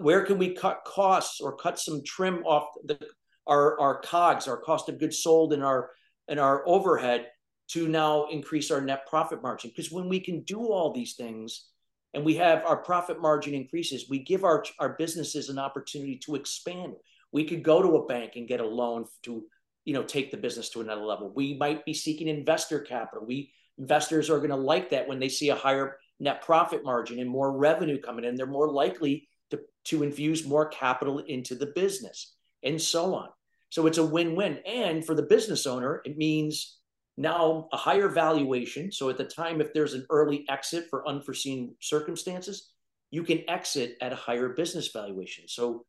[0.00, 2.98] Where can we cut costs or cut some trim off the,
[3.46, 5.90] our, our COGS, our cost of goods sold, and our
[6.28, 7.28] and our overhead
[7.68, 9.70] to now increase our net profit margin?
[9.70, 11.66] Because when we can do all these things
[12.14, 16.34] and we have our profit margin increases, we give our, our businesses an opportunity to
[16.34, 16.94] expand.
[17.32, 19.44] We could go to a bank and get a loan to
[19.84, 21.32] you know take the business to another level.
[21.34, 23.24] We might be seeking investor capital.
[23.26, 27.20] We investors are going to like that when they see a higher net profit margin
[27.20, 28.34] and more revenue coming in.
[28.34, 33.28] They're more likely to, to infuse more capital into the business and so on.
[33.70, 34.58] So it's a win-win.
[34.66, 36.77] And for the business owner, it means
[37.18, 38.90] now a higher valuation.
[38.90, 42.72] So at the time, if there's an early exit for unforeseen circumstances,
[43.10, 45.48] you can exit at a higher business valuation.
[45.48, 45.84] So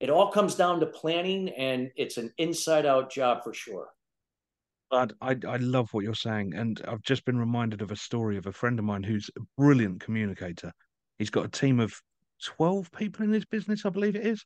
[0.00, 3.90] it all comes down to planning, and it's an inside-out job for sure.
[4.90, 8.36] But I, I love what you're saying, and I've just been reminded of a story
[8.36, 10.72] of a friend of mine who's a brilliant communicator.
[11.18, 11.94] He's got a team of
[12.44, 14.44] twelve people in his business, I believe it is.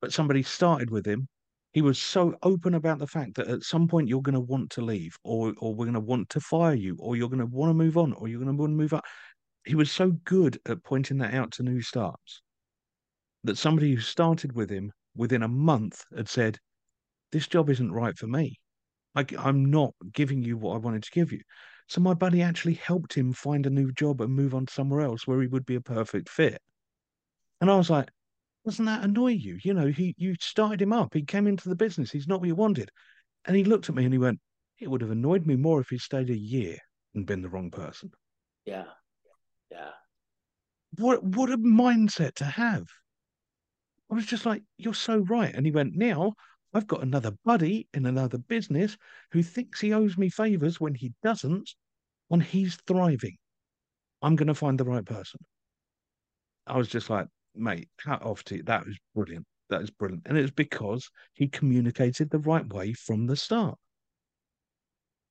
[0.00, 1.28] But somebody started with him
[1.72, 4.70] he was so open about the fact that at some point you're going to want
[4.70, 7.46] to leave or or we're going to want to fire you or you're going to
[7.46, 9.04] want to move on or you're going to want to move up.
[9.64, 12.42] He was so good at pointing that out to new starts
[13.44, 16.58] that somebody who started with him within a month had said
[17.32, 18.58] this job isn't right for me.
[19.14, 21.40] I, i'm not giving you what i wanted to give you.
[21.88, 25.26] So my buddy actually helped him find a new job and move on somewhere else
[25.26, 26.60] where he would be a perfect fit.
[27.60, 28.10] And i was like
[28.64, 29.58] doesn't that annoy you?
[29.62, 31.14] You know, he you started him up.
[31.14, 32.10] He came into the business.
[32.10, 32.90] He's not what you wanted.
[33.44, 34.40] And he looked at me and he went,
[34.78, 36.76] It would have annoyed me more if he stayed a year
[37.14, 38.10] and been the wrong person.
[38.64, 38.84] Yeah.
[39.70, 39.90] Yeah.
[40.98, 42.86] What what a mindset to have.
[44.10, 45.54] I was just like, You're so right.
[45.54, 46.34] And he went, Now
[46.74, 48.96] I've got another buddy in another business
[49.32, 51.70] who thinks he owes me favors when he doesn't,
[52.30, 53.36] and he's thriving.
[54.20, 55.40] I'm going to find the right person.
[56.66, 58.62] I was just like, mate, hat off to you.
[58.64, 59.46] That was brilliant.
[59.70, 60.22] That is brilliant.
[60.26, 63.78] And it's because he communicated the right way from the start.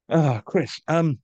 [0.09, 1.19] Ah, Chris, um,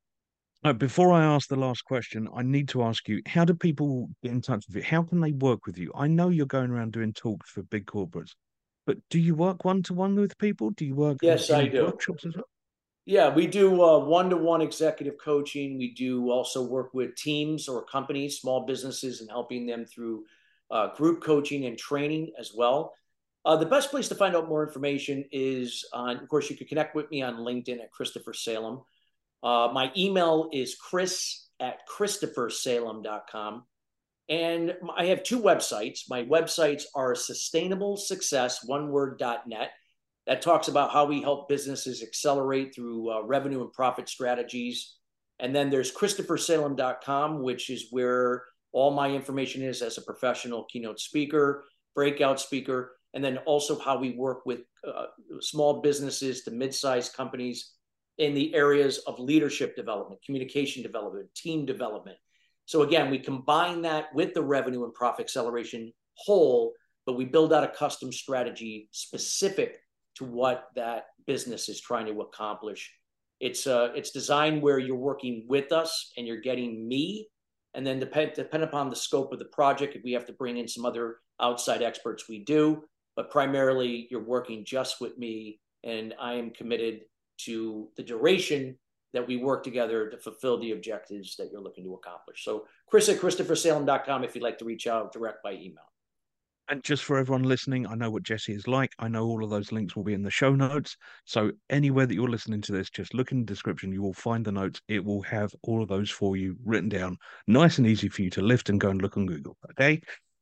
[0.78, 4.32] before I ask the last question, I need to ask you, how do people get
[4.32, 4.84] in touch with you?
[4.84, 5.92] How can they work with you?
[5.96, 8.32] I know you're going around doing talks for big corporates,
[8.86, 10.72] but do you work one to one with people?
[10.72, 11.84] Do you work yes, I do.
[11.84, 12.46] workshops as well?
[13.06, 15.78] Yeah, we do one to one executive coaching.
[15.78, 20.24] We do also work with teams or companies, small businesses, and helping them through
[20.74, 22.94] uh, group coaching and training as well.
[23.46, 26.68] Uh, the best place to find out more information is on, of course, you can
[26.68, 28.82] connect with me on LinkedIn at Christopher Salem.
[29.44, 33.64] Uh, my email is chris at christophersalem.com.
[34.30, 36.10] And I have two websites.
[36.10, 39.72] My websites are sustainable success, one word.net.
[40.26, 44.96] That talks about how we help businesses accelerate through uh, revenue and profit strategies.
[45.40, 48.44] And then there's christophersalem.com, which is where
[48.74, 51.64] all my information is as a professional keynote speaker,
[51.96, 55.06] breakout speaker, and then also how we work with uh,
[55.40, 57.74] small businesses to mid-sized companies
[58.18, 62.18] in the areas of leadership development, communication development, team development.
[62.66, 66.74] So again, we combine that with the revenue and profit acceleration whole,
[67.06, 69.80] but we build out a custom strategy specific
[70.16, 72.92] to what that business is trying to accomplish.
[73.40, 77.28] It's uh, it's designed where you're working with us and you're getting me
[77.74, 80.58] and then depend depend upon the scope of the project, if we have to bring
[80.58, 82.84] in some other outside experts, we do.
[83.16, 87.02] But primarily, you're working just with me, and I am committed
[87.40, 88.78] to the duration
[89.14, 92.44] that we work together to fulfill the objectives that you're looking to accomplish.
[92.44, 95.93] So, Chris at ChristopherSalem.com if you'd like to reach out direct by email.
[96.70, 98.94] And just for everyone listening, I know what Jesse is like.
[98.98, 100.96] I know all of those links will be in the show notes.
[101.26, 103.92] So anywhere that you're listening to this, just look in the description.
[103.92, 104.82] You will find the notes.
[104.88, 108.30] It will have all of those for you written down, nice and easy for you
[108.32, 109.58] to lift and go and look on Google.
[109.72, 110.00] Okay.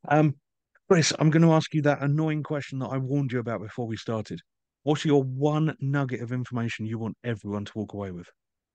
[0.09, 0.35] Um,
[0.87, 3.87] Chris, I'm going to ask you that annoying question that I warned you about before
[3.87, 4.41] we started.
[4.83, 8.29] What's your one nugget of information you want everyone to walk away with?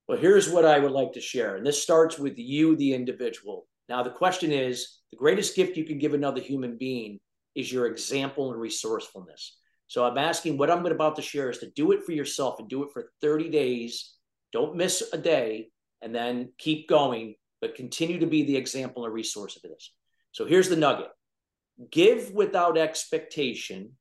[0.09, 1.57] Well, here's what I would like to share.
[1.57, 3.67] And this starts with you, the individual.
[3.89, 7.21] Now, the question is the greatest gift you can give another human being
[7.57, 9.59] is your example and resourcefulness.
[9.89, 12.69] So I'm asking what I'm about to share is to do it for yourself and
[12.69, 14.15] do it for 30 days.
[14.53, 15.71] Don't miss a day
[16.03, 19.93] and then keep going, but continue to be the example and resource of this.
[20.33, 21.09] So here's the nugget
[21.91, 23.93] give without expectation,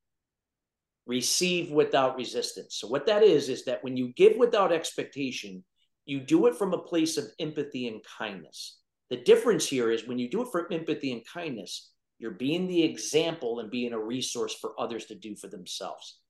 [1.06, 2.76] receive without resistance.
[2.76, 5.64] So, what that is, is that when you give without expectation,
[6.04, 8.78] you do it from a place of empathy and kindness.
[9.10, 12.82] The difference here is when you do it from empathy and kindness, you're being the
[12.82, 16.20] example and being a resource for others to do for themselves.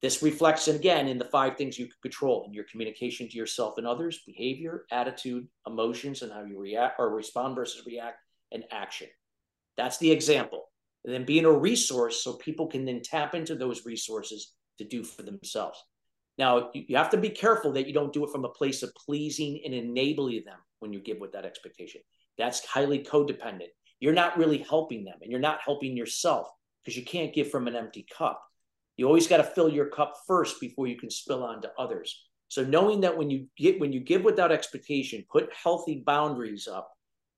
[0.00, 3.78] This reflects again in the five things you can control in your communication to yourself
[3.78, 8.18] and others, behavior, attitude, emotions, and how you react or respond versus react,
[8.52, 9.08] and action.
[9.76, 10.64] That's the example.
[11.04, 15.02] And then being a resource so people can then tap into those resources to do
[15.02, 15.82] for themselves.
[16.38, 18.94] Now, you have to be careful that you don't do it from a place of
[18.94, 22.00] pleasing and enabling them when you give with that expectation.
[22.36, 23.70] That's highly codependent.
[24.00, 26.48] You're not really helping them and you're not helping yourself
[26.84, 28.42] because you can't give from an empty cup.
[28.96, 32.24] You always got to fill your cup first before you can spill on to others.
[32.48, 36.90] So knowing that when you get when you give without expectation, put healthy boundaries up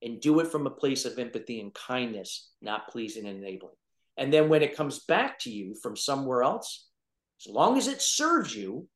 [0.03, 3.75] and do it from a place of empathy and kindness, not pleasing and enabling.
[4.17, 6.89] And then when it comes back to you from somewhere else,
[7.45, 8.87] as long as it serves you,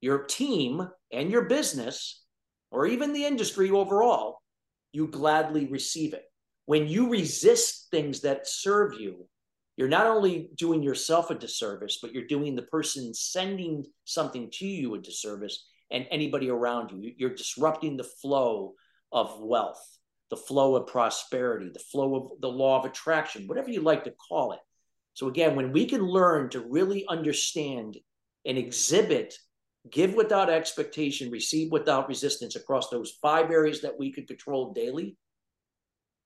[0.00, 2.24] your team, and your business,
[2.70, 4.38] or even the industry overall,
[4.92, 6.24] you gladly receive it.
[6.70, 9.26] When you resist things that serve you,
[9.76, 14.68] you're not only doing yourself a disservice, but you're doing the person sending something to
[14.68, 17.12] you a disservice and anybody around you.
[17.16, 18.74] You're disrupting the flow
[19.10, 19.84] of wealth,
[20.30, 24.14] the flow of prosperity, the flow of the law of attraction, whatever you like to
[24.28, 24.60] call it.
[25.14, 27.96] So, again, when we can learn to really understand
[28.46, 29.34] and exhibit,
[29.90, 35.16] give without expectation, receive without resistance across those five areas that we could control daily,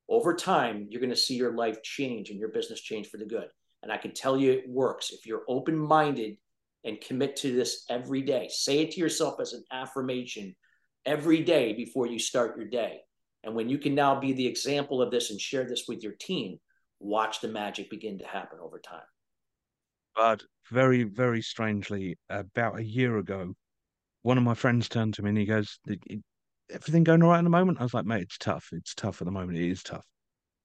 [0.08, 3.24] over time, you're going to see your life change and your business change for the
[3.24, 3.48] good.
[3.82, 6.36] And I can tell you it works if you're open minded
[6.84, 8.48] and commit to this every day.
[8.50, 10.54] Say it to yourself as an affirmation
[11.06, 13.00] every day before you start your day.
[13.42, 16.14] And when you can now be the example of this and share this with your
[16.18, 16.58] team,
[17.00, 19.02] watch the magic begin to happen over time.
[20.16, 23.54] But very, very strangely, about a year ago,
[24.22, 25.78] one of my friends turned to me and he goes,
[26.70, 27.80] Everything going all right at the moment?
[27.80, 28.68] I was like, Mate, it's tough.
[28.72, 29.58] It's tough at the moment.
[29.58, 30.04] It is tough.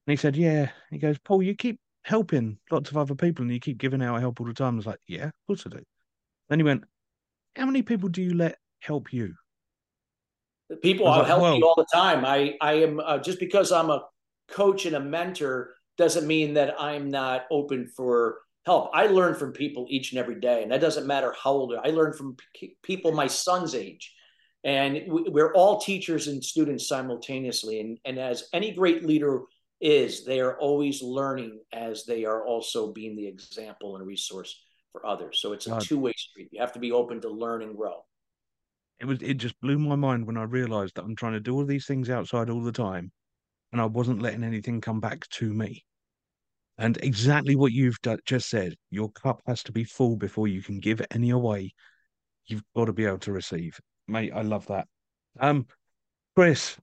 [0.07, 0.69] And he said, Yeah.
[0.89, 4.19] He goes, Paul, you keep helping lots of other people and you keep giving out
[4.19, 4.75] help all the time.
[4.75, 5.83] I was like, Yeah, of course I do.
[6.49, 6.83] Then he went,
[7.55, 9.33] How many people do you let help you?
[10.69, 12.25] The people I like, help well, me all the time.
[12.25, 14.05] I I am uh, just because I'm a
[14.49, 18.91] coach and a mentor doesn't mean that I'm not open for help.
[18.93, 21.73] I learn from people each and every day, and that doesn't matter how old.
[21.75, 24.13] I learn from p- people my son's age,
[24.63, 27.79] and we're all teachers and students simultaneously.
[27.79, 29.41] And and as any great leader
[29.79, 35.05] is, they are always learning as they are also being the example and resource for
[35.05, 35.39] others.
[35.41, 36.49] So it's a two way street.
[36.51, 38.05] You have to be open to learn and grow.
[38.99, 41.55] It was it just blew my mind when I realized that I'm trying to do
[41.55, 43.11] all these things outside all the time,
[43.71, 45.85] and I wasn't letting anything come back to me.
[46.77, 50.79] And exactly what you've just said, your cup has to be full before you can
[50.79, 51.73] give any away.
[52.45, 53.79] You've got to be able to receive.
[54.09, 54.87] Mate, I love that.
[55.39, 55.67] Um,
[56.35, 56.77] Chris,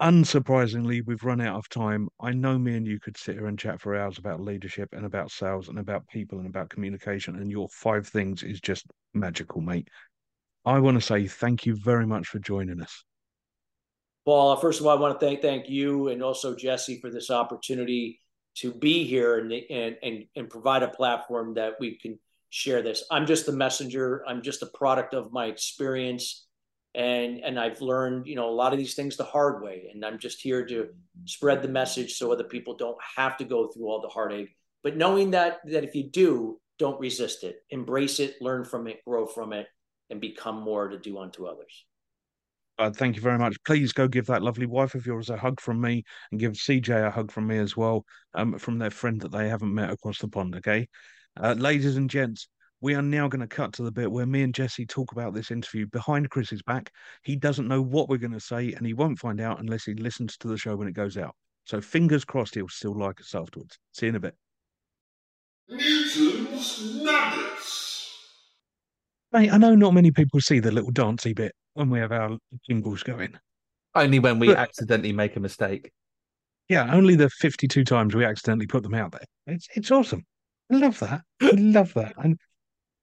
[0.00, 2.08] unsurprisingly, we've run out of time.
[2.20, 5.04] I know me and you could sit here and chat for hours about leadership and
[5.04, 9.60] about sales and about people and about communication, and your five things is just magical,
[9.60, 9.88] mate.
[10.64, 13.04] I want to say thank you very much for joining us.
[14.24, 17.30] Paul, first of all, I want to thank thank you and also Jesse for this
[17.30, 18.20] opportunity
[18.56, 23.04] to be here and, and and and provide a platform that we can share this.
[23.10, 24.24] I'm just the messenger.
[24.26, 26.46] I'm just a product of my experience,
[26.94, 29.90] and and I've learned you know a lot of these things the hard way.
[29.92, 30.88] And I'm just here to
[31.24, 34.54] spread the message so other people don't have to go through all the heartache.
[34.82, 37.56] But knowing that that if you do, don't resist it.
[37.70, 38.36] Embrace it.
[38.40, 39.04] Learn from it.
[39.06, 39.66] Grow from it,
[40.10, 41.84] and become more to do unto others.
[42.76, 43.56] Uh, thank you very much.
[43.64, 47.06] Please go give that lovely wife of yours a hug from me and give CJ
[47.06, 50.18] a hug from me as well, um, from their friend that they haven't met across
[50.18, 50.56] the pond.
[50.56, 50.88] Okay.
[51.40, 52.48] Uh, ladies and gents,
[52.84, 55.32] we are now going to cut to the bit where me and Jesse talk about
[55.32, 56.92] this interview behind Chris's back.
[57.22, 59.94] He doesn't know what we're going to say, and he won't find out unless he
[59.94, 61.34] listens to the show when it goes out.
[61.64, 63.78] So fingers crossed he'll still like us afterwards.
[63.92, 64.34] See you in a bit.
[65.66, 68.18] Newton's Nuggets.
[69.32, 72.36] Mate, I know not many people see the little dancey bit when we have our
[72.68, 73.32] jingles going.
[73.94, 75.90] Only when we but, accidentally make a mistake.
[76.68, 79.24] Yeah, only the 52 times we accidentally put them out there.
[79.46, 80.26] It's it's awesome.
[80.70, 81.22] I love that.
[81.40, 82.12] I love that.
[82.18, 82.38] And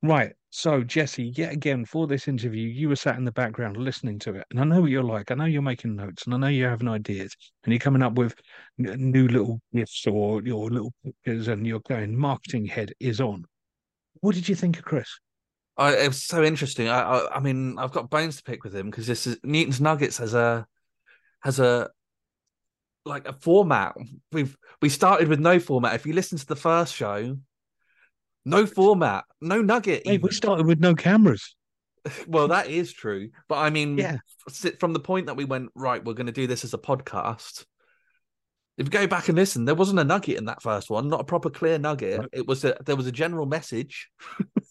[0.03, 4.19] right, so Jesse, yet again for this interview, you were sat in the background listening
[4.19, 5.31] to it, and I know what you're like.
[5.31, 8.13] I know you're making notes, and I know you're having ideas, and you're coming up
[8.13, 8.35] with
[8.77, 12.17] new little gifts or your little pictures, and you're going.
[12.17, 13.45] Marketing head is on.
[14.19, 15.19] What did you think of Chris?
[15.77, 16.89] I, it was so interesting.
[16.89, 19.81] I, I, I mean, I've got bones to pick with him because this is Newton's
[19.81, 20.65] Nuggets has a
[21.41, 21.89] has a
[23.05, 23.95] like a format.
[24.31, 25.95] We've we started with no format.
[25.95, 27.37] If you listen to the first show,
[28.45, 30.03] no format, no nugget.
[30.05, 31.55] Hey, we started with no cameras.
[32.27, 34.17] well, that is true, but I mean, yeah.
[34.79, 37.65] From the point that we went right, we're going to do this as a podcast.
[38.77, 41.21] If you go back and listen, there wasn't a nugget in that first one, not
[41.21, 42.19] a proper clear nugget.
[42.19, 42.29] Right.
[42.33, 44.09] It was a there was a general message.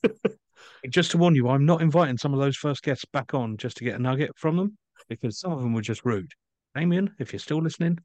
[0.89, 3.77] Just to warn you, I'm not inviting some of those first guests back on just
[3.77, 4.79] to get a nugget from them
[5.11, 6.33] because some of them were just rude.
[6.75, 7.99] Damien, if you're still listening,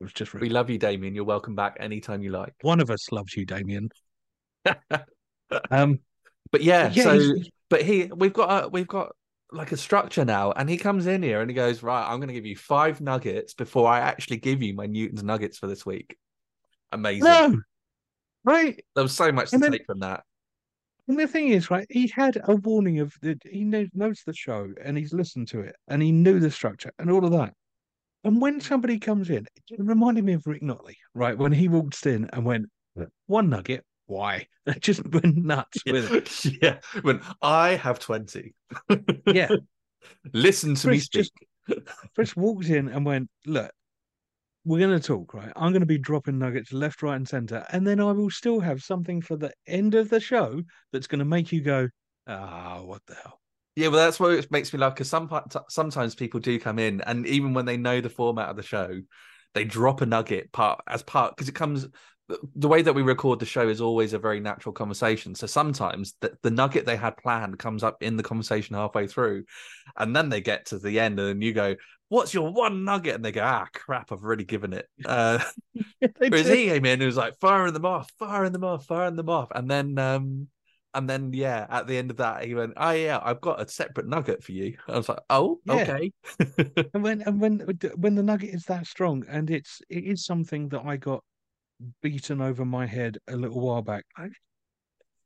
[0.00, 0.42] it was just rude.
[0.42, 1.14] We love you, Damien.
[1.14, 2.54] You're welcome back anytime you like.
[2.62, 3.88] One of us loves you, Damien.
[5.70, 6.00] um,
[6.50, 9.12] But yeah, yeah, so he's- but he we've got a, we've got
[9.52, 12.32] like a structure now, and he comes in here and he goes, Right, I'm gonna
[12.32, 16.16] give you five nuggets before I actually give you my Newton's nuggets for this week.
[16.92, 17.24] Amazing.
[17.24, 17.58] no,
[18.44, 18.82] right.
[18.94, 20.22] There was so much to then- take from that.
[21.08, 24.34] And the thing is, right, he had a warning of the he knows, knows the
[24.34, 27.54] show and he's listened to it and he knew the structure and all of that.
[28.24, 31.38] And when somebody comes in, it reminded me of Rick Notley, right?
[31.38, 32.66] When he walked in and went,
[33.26, 34.46] one nugget, why?
[34.80, 36.58] Just went nuts with it.
[36.62, 36.78] yeah.
[37.02, 38.54] When I have 20.
[39.26, 39.48] Yeah.
[40.32, 41.22] Listen to me Chris speak.
[41.22, 41.32] just-
[42.14, 43.70] Chris walked in and went, look,
[44.64, 45.52] we're going to talk, right?
[45.54, 47.64] I'm going to be dropping nuggets left, right, and center.
[47.70, 51.18] And then I will still have something for the end of the show that's going
[51.20, 51.88] to make you go,
[52.26, 53.40] ah, what the hell?
[53.76, 55.30] Yeah, well, that's what it makes me laugh because some
[55.68, 59.00] sometimes people do come in, and even when they know the format of the show,
[59.54, 61.86] they drop a nugget part as part because it comes.
[62.56, 65.34] The way that we record the show is always a very natural conversation.
[65.34, 69.44] So sometimes the, the nugget they had planned comes up in the conversation halfway through,
[69.96, 71.76] and then they get to the end, and then you go,
[72.08, 75.38] "What's your one nugget?" And they go, "Ah, crap, I've already given it." Uh,
[76.28, 79.28] Whereas he came in and was like firing them off, firing them off, firing them
[79.30, 79.50] off.
[79.54, 80.48] And then um
[80.94, 83.68] and then yeah, at the end of that, he went, Oh yeah, I've got a
[83.68, 84.76] separate nugget for you.
[84.88, 85.74] I was like, Oh, Yeah.
[85.74, 86.12] okay.
[86.94, 87.60] And when and when
[87.96, 91.22] when the nugget is that strong, and it's it is something that I got
[92.02, 94.04] beaten over my head a little while back.
[94.16, 94.28] I,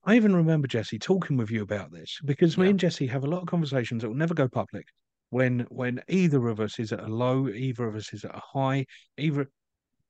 [0.04, 2.70] I even remember Jesse talking with you about this because me Yeah.
[2.70, 4.86] and Jesse have a lot of conversations that will never go public.
[5.30, 8.42] When when either of us is at a low, either of us is at a
[8.52, 8.84] high,
[9.16, 9.48] either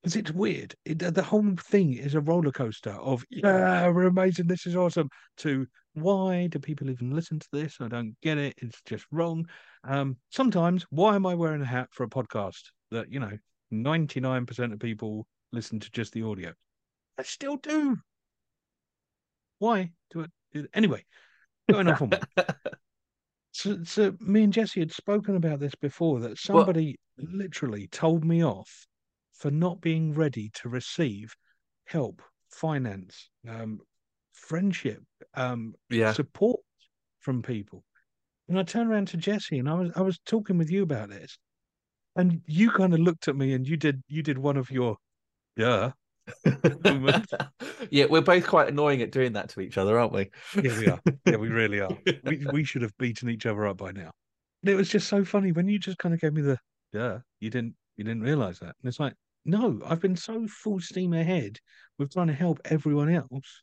[0.02, 0.74] because it's weird.
[0.84, 4.74] It, the the whole thing is a roller coaster of yeah, we're amazing, this is
[4.74, 5.08] awesome.
[5.38, 7.76] To why do people even listen to this?
[7.80, 8.54] I don't get it.
[8.56, 9.46] It's just wrong.
[9.84, 13.38] Um, sometimes why am I wearing a hat for a podcast that you know
[13.70, 16.52] ninety nine percent of people listen to just the audio?
[17.18, 17.96] I still do.
[19.58, 20.20] Why do
[20.54, 20.70] it?
[20.74, 21.04] Anyway,
[21.70, 22.20] going off on one.
[23.52, 28.42] So, so me and Jesse had spoken about this before that somebody literally told me
[28.42, 28.86] off
[29.34, 31.36] for not being ready to receive
[31.84, 33.80] help, finance, um,
[34.32, 35.02] friendship,
[35.34, 36.12] um, yeah.
[36.12, 36.60] support
[37.20, 37.84] from people.
[38.48, 41.10] And I turned around to Jesse and I was I was talking with you about
[41.10, 41.38] this,
[42.16, 44.96] and you kind of looked at me and you did you did one of your
[45.56, 45.92] yeah
[47.90, 50.30] yeah, we're both quite annoying at doing that to each other, aren't we?
[50.62, 51.90] yeah we are yeah we really are
[52.24, 54.10] we we should have beaten each other up by now.
[54.62, 56.58] And it was just so funny when you just kind of gave me the
[56.92, 60.78] yeah you didn't you didn't realize that and it's like no I've been so full
[60.78, 61.58] steam ahead
[61.98, 63.62] with trying to help everyone else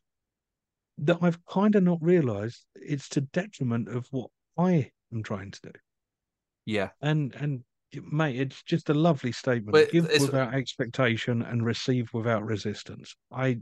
[0.98, 5.60] that I've kind of not realized it's to detriment of what I am trying to
[5.62, 5.72] do.
[6.66, 6.90] yeah.
[7.00, 7.64] And and
[8.10, 9.72] mate, it's just a lovely statement.
[9.72, 13.14] But Give without expectation and receive without resistance.
[13.32, 13.58] I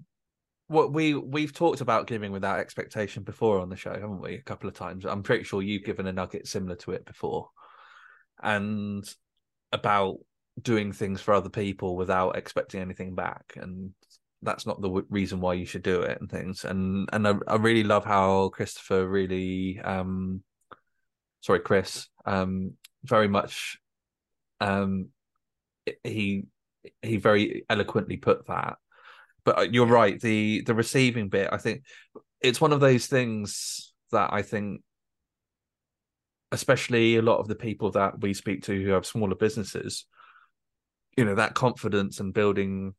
[0.69, 4.35] What we we've talked about giving without expectation before on the show, haven't we?
[4.35, 5.05] A couple of times.
[5.05, 7.49] I'm pretty sure you've given a nugget similar to it before,
[8.43, 9.05] and
[9.73, 10.19] about
[10.61, 13.93] doing things for other people without expecting anything back, and
[14.43, 16.65] that's not the w- reason why you should do it and things.
[16.65, 20.43] And and I, I really love how Christopher really, um,
[21.41, 22.75] sorry, Chris, um,
[23.05, 23.79] very much,
[24.61, 25.09] um,
[26.05, 26.45] he
[27.03, 28.77] he very eloquently put that
[29.45, 31.83] but uh, you're right the the receiving bit i think
[32.41, 34.83] it's one of those things that i think
[36.53, 40.07] especially a lot of the people that we speak to who have smaller businesses
[41.17, 42.95] you know that confidence and building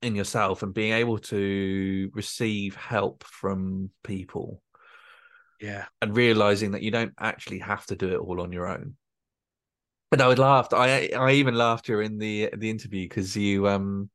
[0.00, 4.62] in yourself and being able to receive help from people
[5.62, 5.86] yeah.
[6.02, 8.96] and realizing that you don't actually have to do it all on your own.
[10.12, 10.74] But I would laughed.
[10.74, 14.10] I I even laughed during the the interview because you um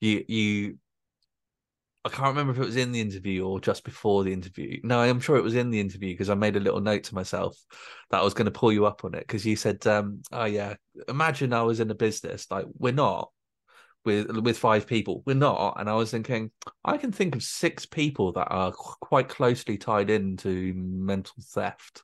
[0.00, 0.78] you you
[2.04, 4.78] I can't remember if it was in the interview or just before the interview.
[4.84, 7.14] No, I'm sure it was in the interview because I made a little note to
[7.14, 7.56] myself
[8.10, 10.44] that I was going to pull you up on it because you said, um, "Oh
[10.44, 10.74] yeah,
[11.08, 13.30] imagine I was in a business like we're not
[14.04, 16.50] with with five people, we're not." And I was thinking,
[16.84, 22.02] I can think of six people that are qu- quite closely tied into mental theft.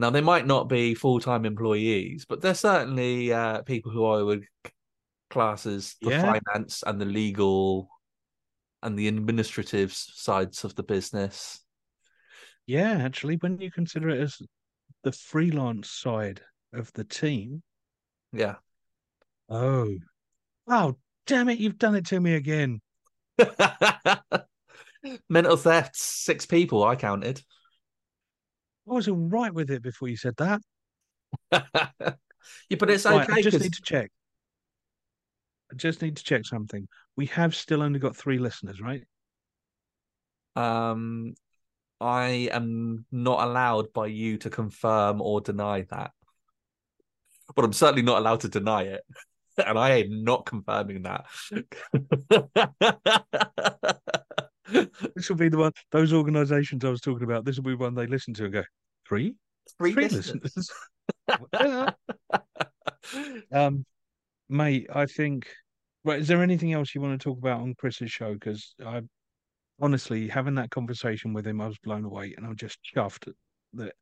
[0.00, 4.22] Now they might not be full time employees, but they're certainly uh, people who I
[4.22, 4.46] would
[5.28, 6.22] class as the Yeah.
[6.22, 7.90] finance and the legal
[8.82, 11.62] and the administrative sides of the business.
[12.64, 14.40] Yeah, actually, when you consider it as
[15.04, 16.40] the freelance side
[16.72, 17.62] of the team,
[18.32, 18.54] Yeah.
[19.50, 19.98] oh,
[20.66, 20.96] oh,
[21.26, 22.80] damn it, you've done it to me again.
[25.28, 27.42] Mental theft, six people I counted.
[28.90, 30.60] I was all right with it before you said that.
[31.52, 34.10] yeah, but it's Right, okay I just 'cause- need to check.
[35.72, 36.88] I just need to check something.
[37.16, 39.04] We have still only got three listeners, right?
[40.56, 41.34] um
[42.00, 46.10] I am not allowed by you to confirm or deny that.
[47.54, 49.02] But I'm certainly not allowed to deny it.
[49.66, 51.26] And I am not confirming that.
[55.14, 55.72] This will be the one.
[55.90, 57.44] Those organisations I was talking about.
[57.44, 58.64] This will be one they listen to and go,
[59.08, 59.34] three,
[59.78, 60.56] Three three listeners.
[60.56, 60.70] listeners.
[63.52, 63.84] Um,
[64.48, 65.48] mate, I think.
[66.04, 68.32] Right, is there anything else you want to talk about on Chris's show?
[68.34, 69.02] Because I,
[69.80, 73.30] honestly, having that conversation with him, I was blown away, and I'm just chuffed
[73.74, 73.92] that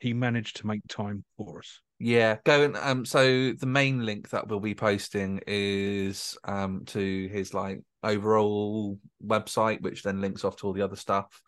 [0.00, 1.80] he managed to make time for us.
[1.98, 7.28] Yeah, go and um so the main link that we'll be posting is um to
[7.28, 11.40] his like overall website, which then links off to all the other stuff.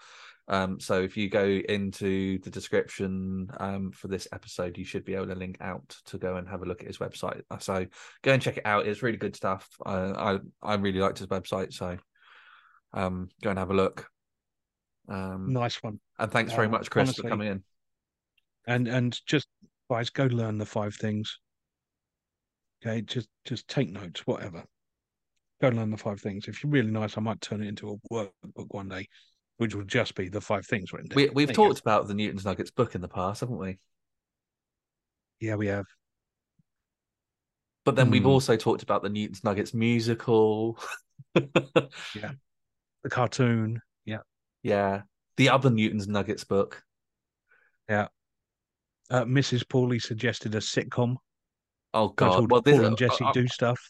[0.49, 5.15] Um so if you go into the description um for this episode, you should be
[5.15, 7.43] able to link out to go and have a look at his website.
[7.51, 7.87] Uh, So
[8.23, 8.87] go and check it out.
[8.87, 9.69] It's really good stuff.
[9.85, 11.99] I I, I really liked his website, so
[12.95, 14.09] um go and have a look.
[15.09, 15.99] Um Nice one.
[16.21, 17.65] and thanks very uh, much, Chris, honestly, for coming in.
[18.69, 19.49] and and just
[19.91, 21.39] guys go learn the five things
[22.85, 24.65] okay just just take notes whatever
[25.61, 28.13] go learn the five things if you're really nice i might turn it into a
[28.13, 29.07] workbook one day
[29.59, 31.17] which will just be the five things written down.
[31.17, 33.79] We we've There talked about the Newton's Nuggets book in the past, haven't we?
[35.41, 35.87] yeah we have
[37.87, 38.29] But then we've Hmm.
[38.29, 40.79] also talked about the Newton's Nuggets musical.
[42.15, 42.33] Yeah.
[43.03, 44.19] The cartoon yeah.
[44.63, 45.03] Yeah.
[45.37, 46.83] The other Newton's Nuggets book.
[49.11, 51.17] Uh, mrs Pauly suggested a sitcom
[51.95, 52.51] Oh God.
[52.51, 53.81] Well, this, Paul and Jesse uh, do stuff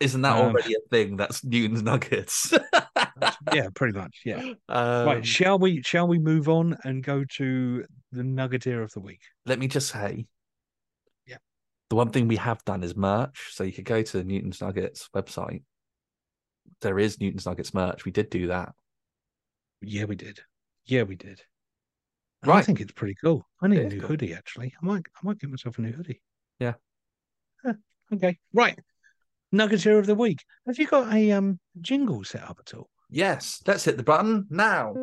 [0.00, 1.16] isn't that Um, already a thing?
[1.18, 2.54] That's Newton's Nuggets.
[3.52, 7.84] yeah pretty much yeah Um, right shall we shall we move on and go to
[8.12, 10.26] the nuggeteer of the week let me just say.
[11.26, 11.36] Yeah.
[11.90, 13.50] The one thing we have done is merch.
[13.52, 15.62] So you could go to the Newton's Nuggets website.
[16.80, 18.04] There is Newton's Nuggets merch.
[18.04, 18.72] We did do that.
[19.82, 20.40] Yeah, we did.
[20.86, 21.42] Yeah, we did.
[22.42, 23.46] And I think it's pretty cool.
[23.60, 24.08] I need It a new cool.
[24.08, 24.72] hoodie actually.
[24.82, 26.22] I might I might get myself a new hoodie.
[26.58, 26.74] Yeah.
[27.64, 27.74] Huh,
[28.14, 28.38] okay.
[28.54, 28.78] Right.
[29.54, 30.42] Nuggeteer of the week.
[30.66, 32.88] Have you got a um jingle set up at all?
[33.10, 33.60] Yes.
[33.66, 34.94] Let's hit the button now.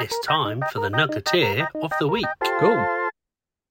[0.00, 2.26] It's time for the Nuggeteer of the Week.
[2.60, 2.86] Cool.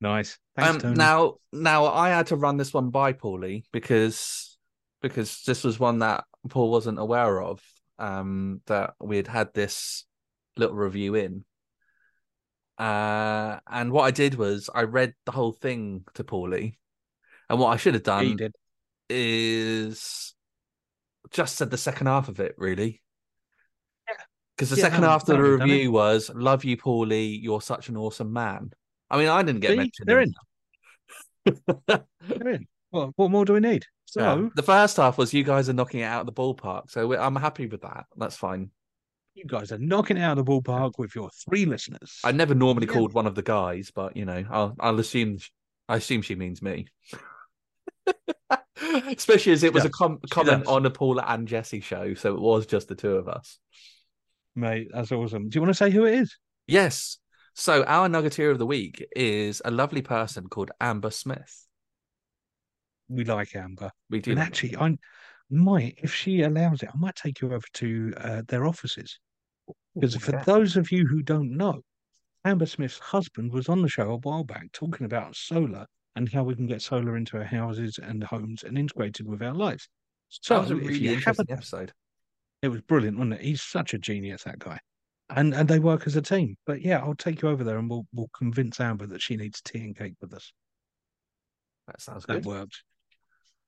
[0.02, 0.38] Nice.
[0.56, 0.96] Thanks, um, Tony.
[0.96, 4.58] now, now I had to run this one by Paulie because
[5.02, 7.62] because this was one that Paul wasn't aware of.
[8.00, 10.06] Um, that we had had this
[10.56, 11.46] little review in.
[12.78, 16.78] Uh, and what I did was I read the whole thing to Paulie,
[17.50, 18.56] and what I should have Yeah, you done did.
[19.10, 20.36] is
[21.32, 23.02] just said the second half of it really.
[24.56, 25.76] Because the Yeah, second half of the no, you've done it.
[25.76, 27.40] review was "Love you, Paulie.
[27.42, 28.72] You're such an awesome man."
[29.10, 29.78] I mean, I didn't get See?
[29.78, 30.08] mentioned.
[30.08, 30.34] They're in
[31.46, 31.56] in.
[31.88, 32.68] They're in.
[32.90, 33.86] What, what more do we need?
[34.10, 34.50] So Yeah.
[34.56, 37.36] The first half was you guys are knocking it out of the ballpark, so I'm
[37.36, 38.06] happy with that.
[38.18, 38.72] That's fine.
[39.36, 42.20] you guys are knocking it out of the ballpark with your three listeners.
[42.24, 42.94] I never normally Yeah.
[42.94, 45.38] called one of the guys, but you know, I'll I'll assume
[45.88, 46.88] I assume she means me.
[49.08, 50.74] Especially as it was a com- comment does.
[50.74, 53.60] on a Paula and Jesse show, so it was just the two of us.
[54.56, 55.50] Mate, that's awesome.
[55.50, 56.38] Do you want to say who it is?
[56.68, 57.18] Yes.
[57.54, 61.67] So our nuggeteer of the week is a lovely person called Amber Smith.
[63.10, 63.92] We like Amber.
[64.10, 64.32] We do.
[64.32, 64.76] and actually.
[64.78, 64.98] I
[65.50, 69.20] might, if she allows it, I might take you over to uh, their offices.
[69.96, 71.82] Because for those of you who don't know,
[72.46, 75.86] Amber Smith's husband was on the show a while back talking about solar
[76.16, 79.54] and how we can get solar into our houses and homes and integrated with our
[79.54, 79.90] lives.
[80.30, 81.94] So that was a if really you interesting episode.
[82.62, 83.42] it was brilliant, wasn't it?
[83.42, 84.80] He's such a genius, that guy.
[85.30, 86.58] And and they work as a team.
[86.66, 89.62] But yeah, I'll take you over there and we'll we'll convince Amber that she needs
[89.62, 90.54] tea and cake with us.
[91.88, 92.46] That sounds That good.
[92.46, 92.84] works.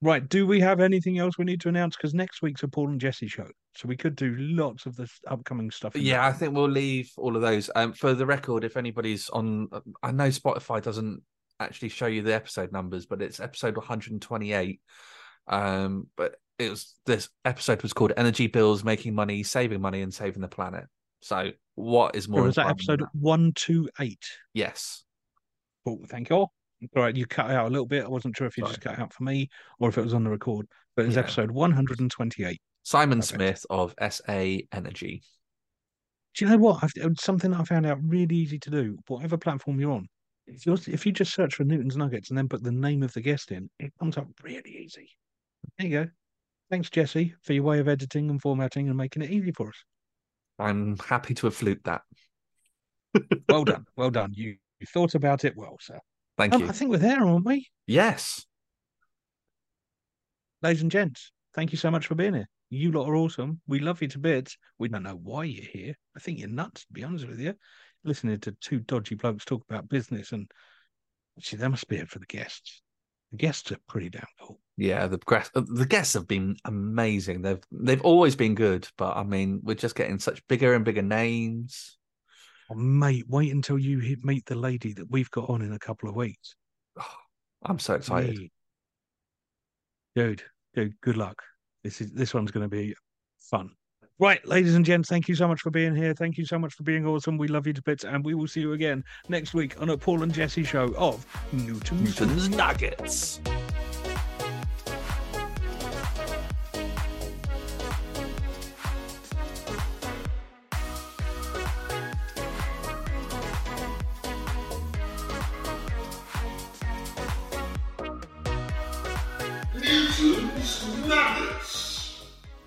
[0.02, 0.28] Right.
[0.28, 1.98] Do we have anything else we need to announce?
[1.98, 3.48] Because next week's a Paul and Jesse show.
[3.76, 5.96] So we could do lots of the upcoming stuff.
[5.96, 7.70] Yeah, I think we'll leave all of those.
[7.76, 9.68] Um, for the record, if anybody's on,
[10.02, 11.22] I know Spotify doesn't
[11.60, 14.80] actually show you the episode numbers, but it's episode 128.
[15.48, 20.14] Um, but it was this episode was called "Energy Bills: Making Money, Saving Money, and
[20.14, 20.86] Saving the Planet."
[21.22, 22.44] So, what is more?
[22.44, 24.24] was that episode one, two, eight?
[24.54, 25.04] Yes.
[25.86, 26.06] Cool.
[26.08, 26.36] Thank you.
[26.36, 26.54] All
[26.96, 27.16] right.
[27.16, 28.06] You cut out a little bit.
[28.06, 28.96] I wasn't sure if you just Sorry.
[28.96, 29.50] cut out for me
[29.80, 31.22] or if it was on the record, but it was Yeah.
[31.22, 32.62] episode 128.
[32.84, 33.36] Simon Perfect.
[33.36, 35.22] Smith of SA Energy.
[36.36, 36.84] Do you know what?
[36.84, 38.98] I've, it's something I found out really easy to do.
[39.08, 40.08] Whatever platform you're on,
[40.48, 43.12] if you if you just search for Newton's Nuggets and then put the name of
[43.14, 45.10] the guest in, it comes up really easy.
[45.78, 46.10] There you go.
[46.70, 49.84] Thanks, Jesse, for your way of editing and formatting and making it easy for us.
[50.60, 52.02] I'm happy to have fluked that.
[53.50, 53.86] Well done.
[53.96, 54.32] Well done.
[54.34, 56.00] You, you thought about it well, sir.
[56.40, 56.70] Thank Um, you.
[56.70, 57.68] I think we're there, aren't we?
[57.86, 58.46] Yes.
[60.62, 62.48] Ladies and gents, thank you so much for being here.
[62.70, 63.60] You lot are awesome.
[63.68, 64.58] We love you to bits.
[64.78, 65.96] We don't know why you're here.
[66.16, 67.56] I think you're nuts, to be honest with you.
[68.06, 70.50] Listening to two dodgy blokes talk about business and
[71.38, 72.82] actually, that must be it for the guests.
[73.32, 74.62] The guests are pretty damn cool.
[74.78, 77.42] Yeah, the guests, the guests have been amazing.
[77.42, 81.02] They've they've always been good, but I mean, we're just getting such bigger and bigger
[81.02, 81.99] names.
[82.70, 85.80] Oh, mate, wait until you hit, meet the lady that we've got on in a
[85.80, 86.56] couple of weeks.
[87.64, 88.38] I'm so excited.
[88.38, 88.52] Me.
[90.16, 90.44] Dude,
[90.74, 91.42] dude, good luck.
[91.84, 92.94] This is this one's going to be
[93.40, 93.72] fun.
[94.18, 96.14] Right, ladies and gents, thank you so much for being here.
[96.14, 97.38] Thank you so much for being awesome.
[97.38, 99.98] We love you to bits, and we will see you again next week on a
[99.98, 102.20] Paul and Jesse show of Newton's.
[102.20, 103.40] Newton's Nuggets.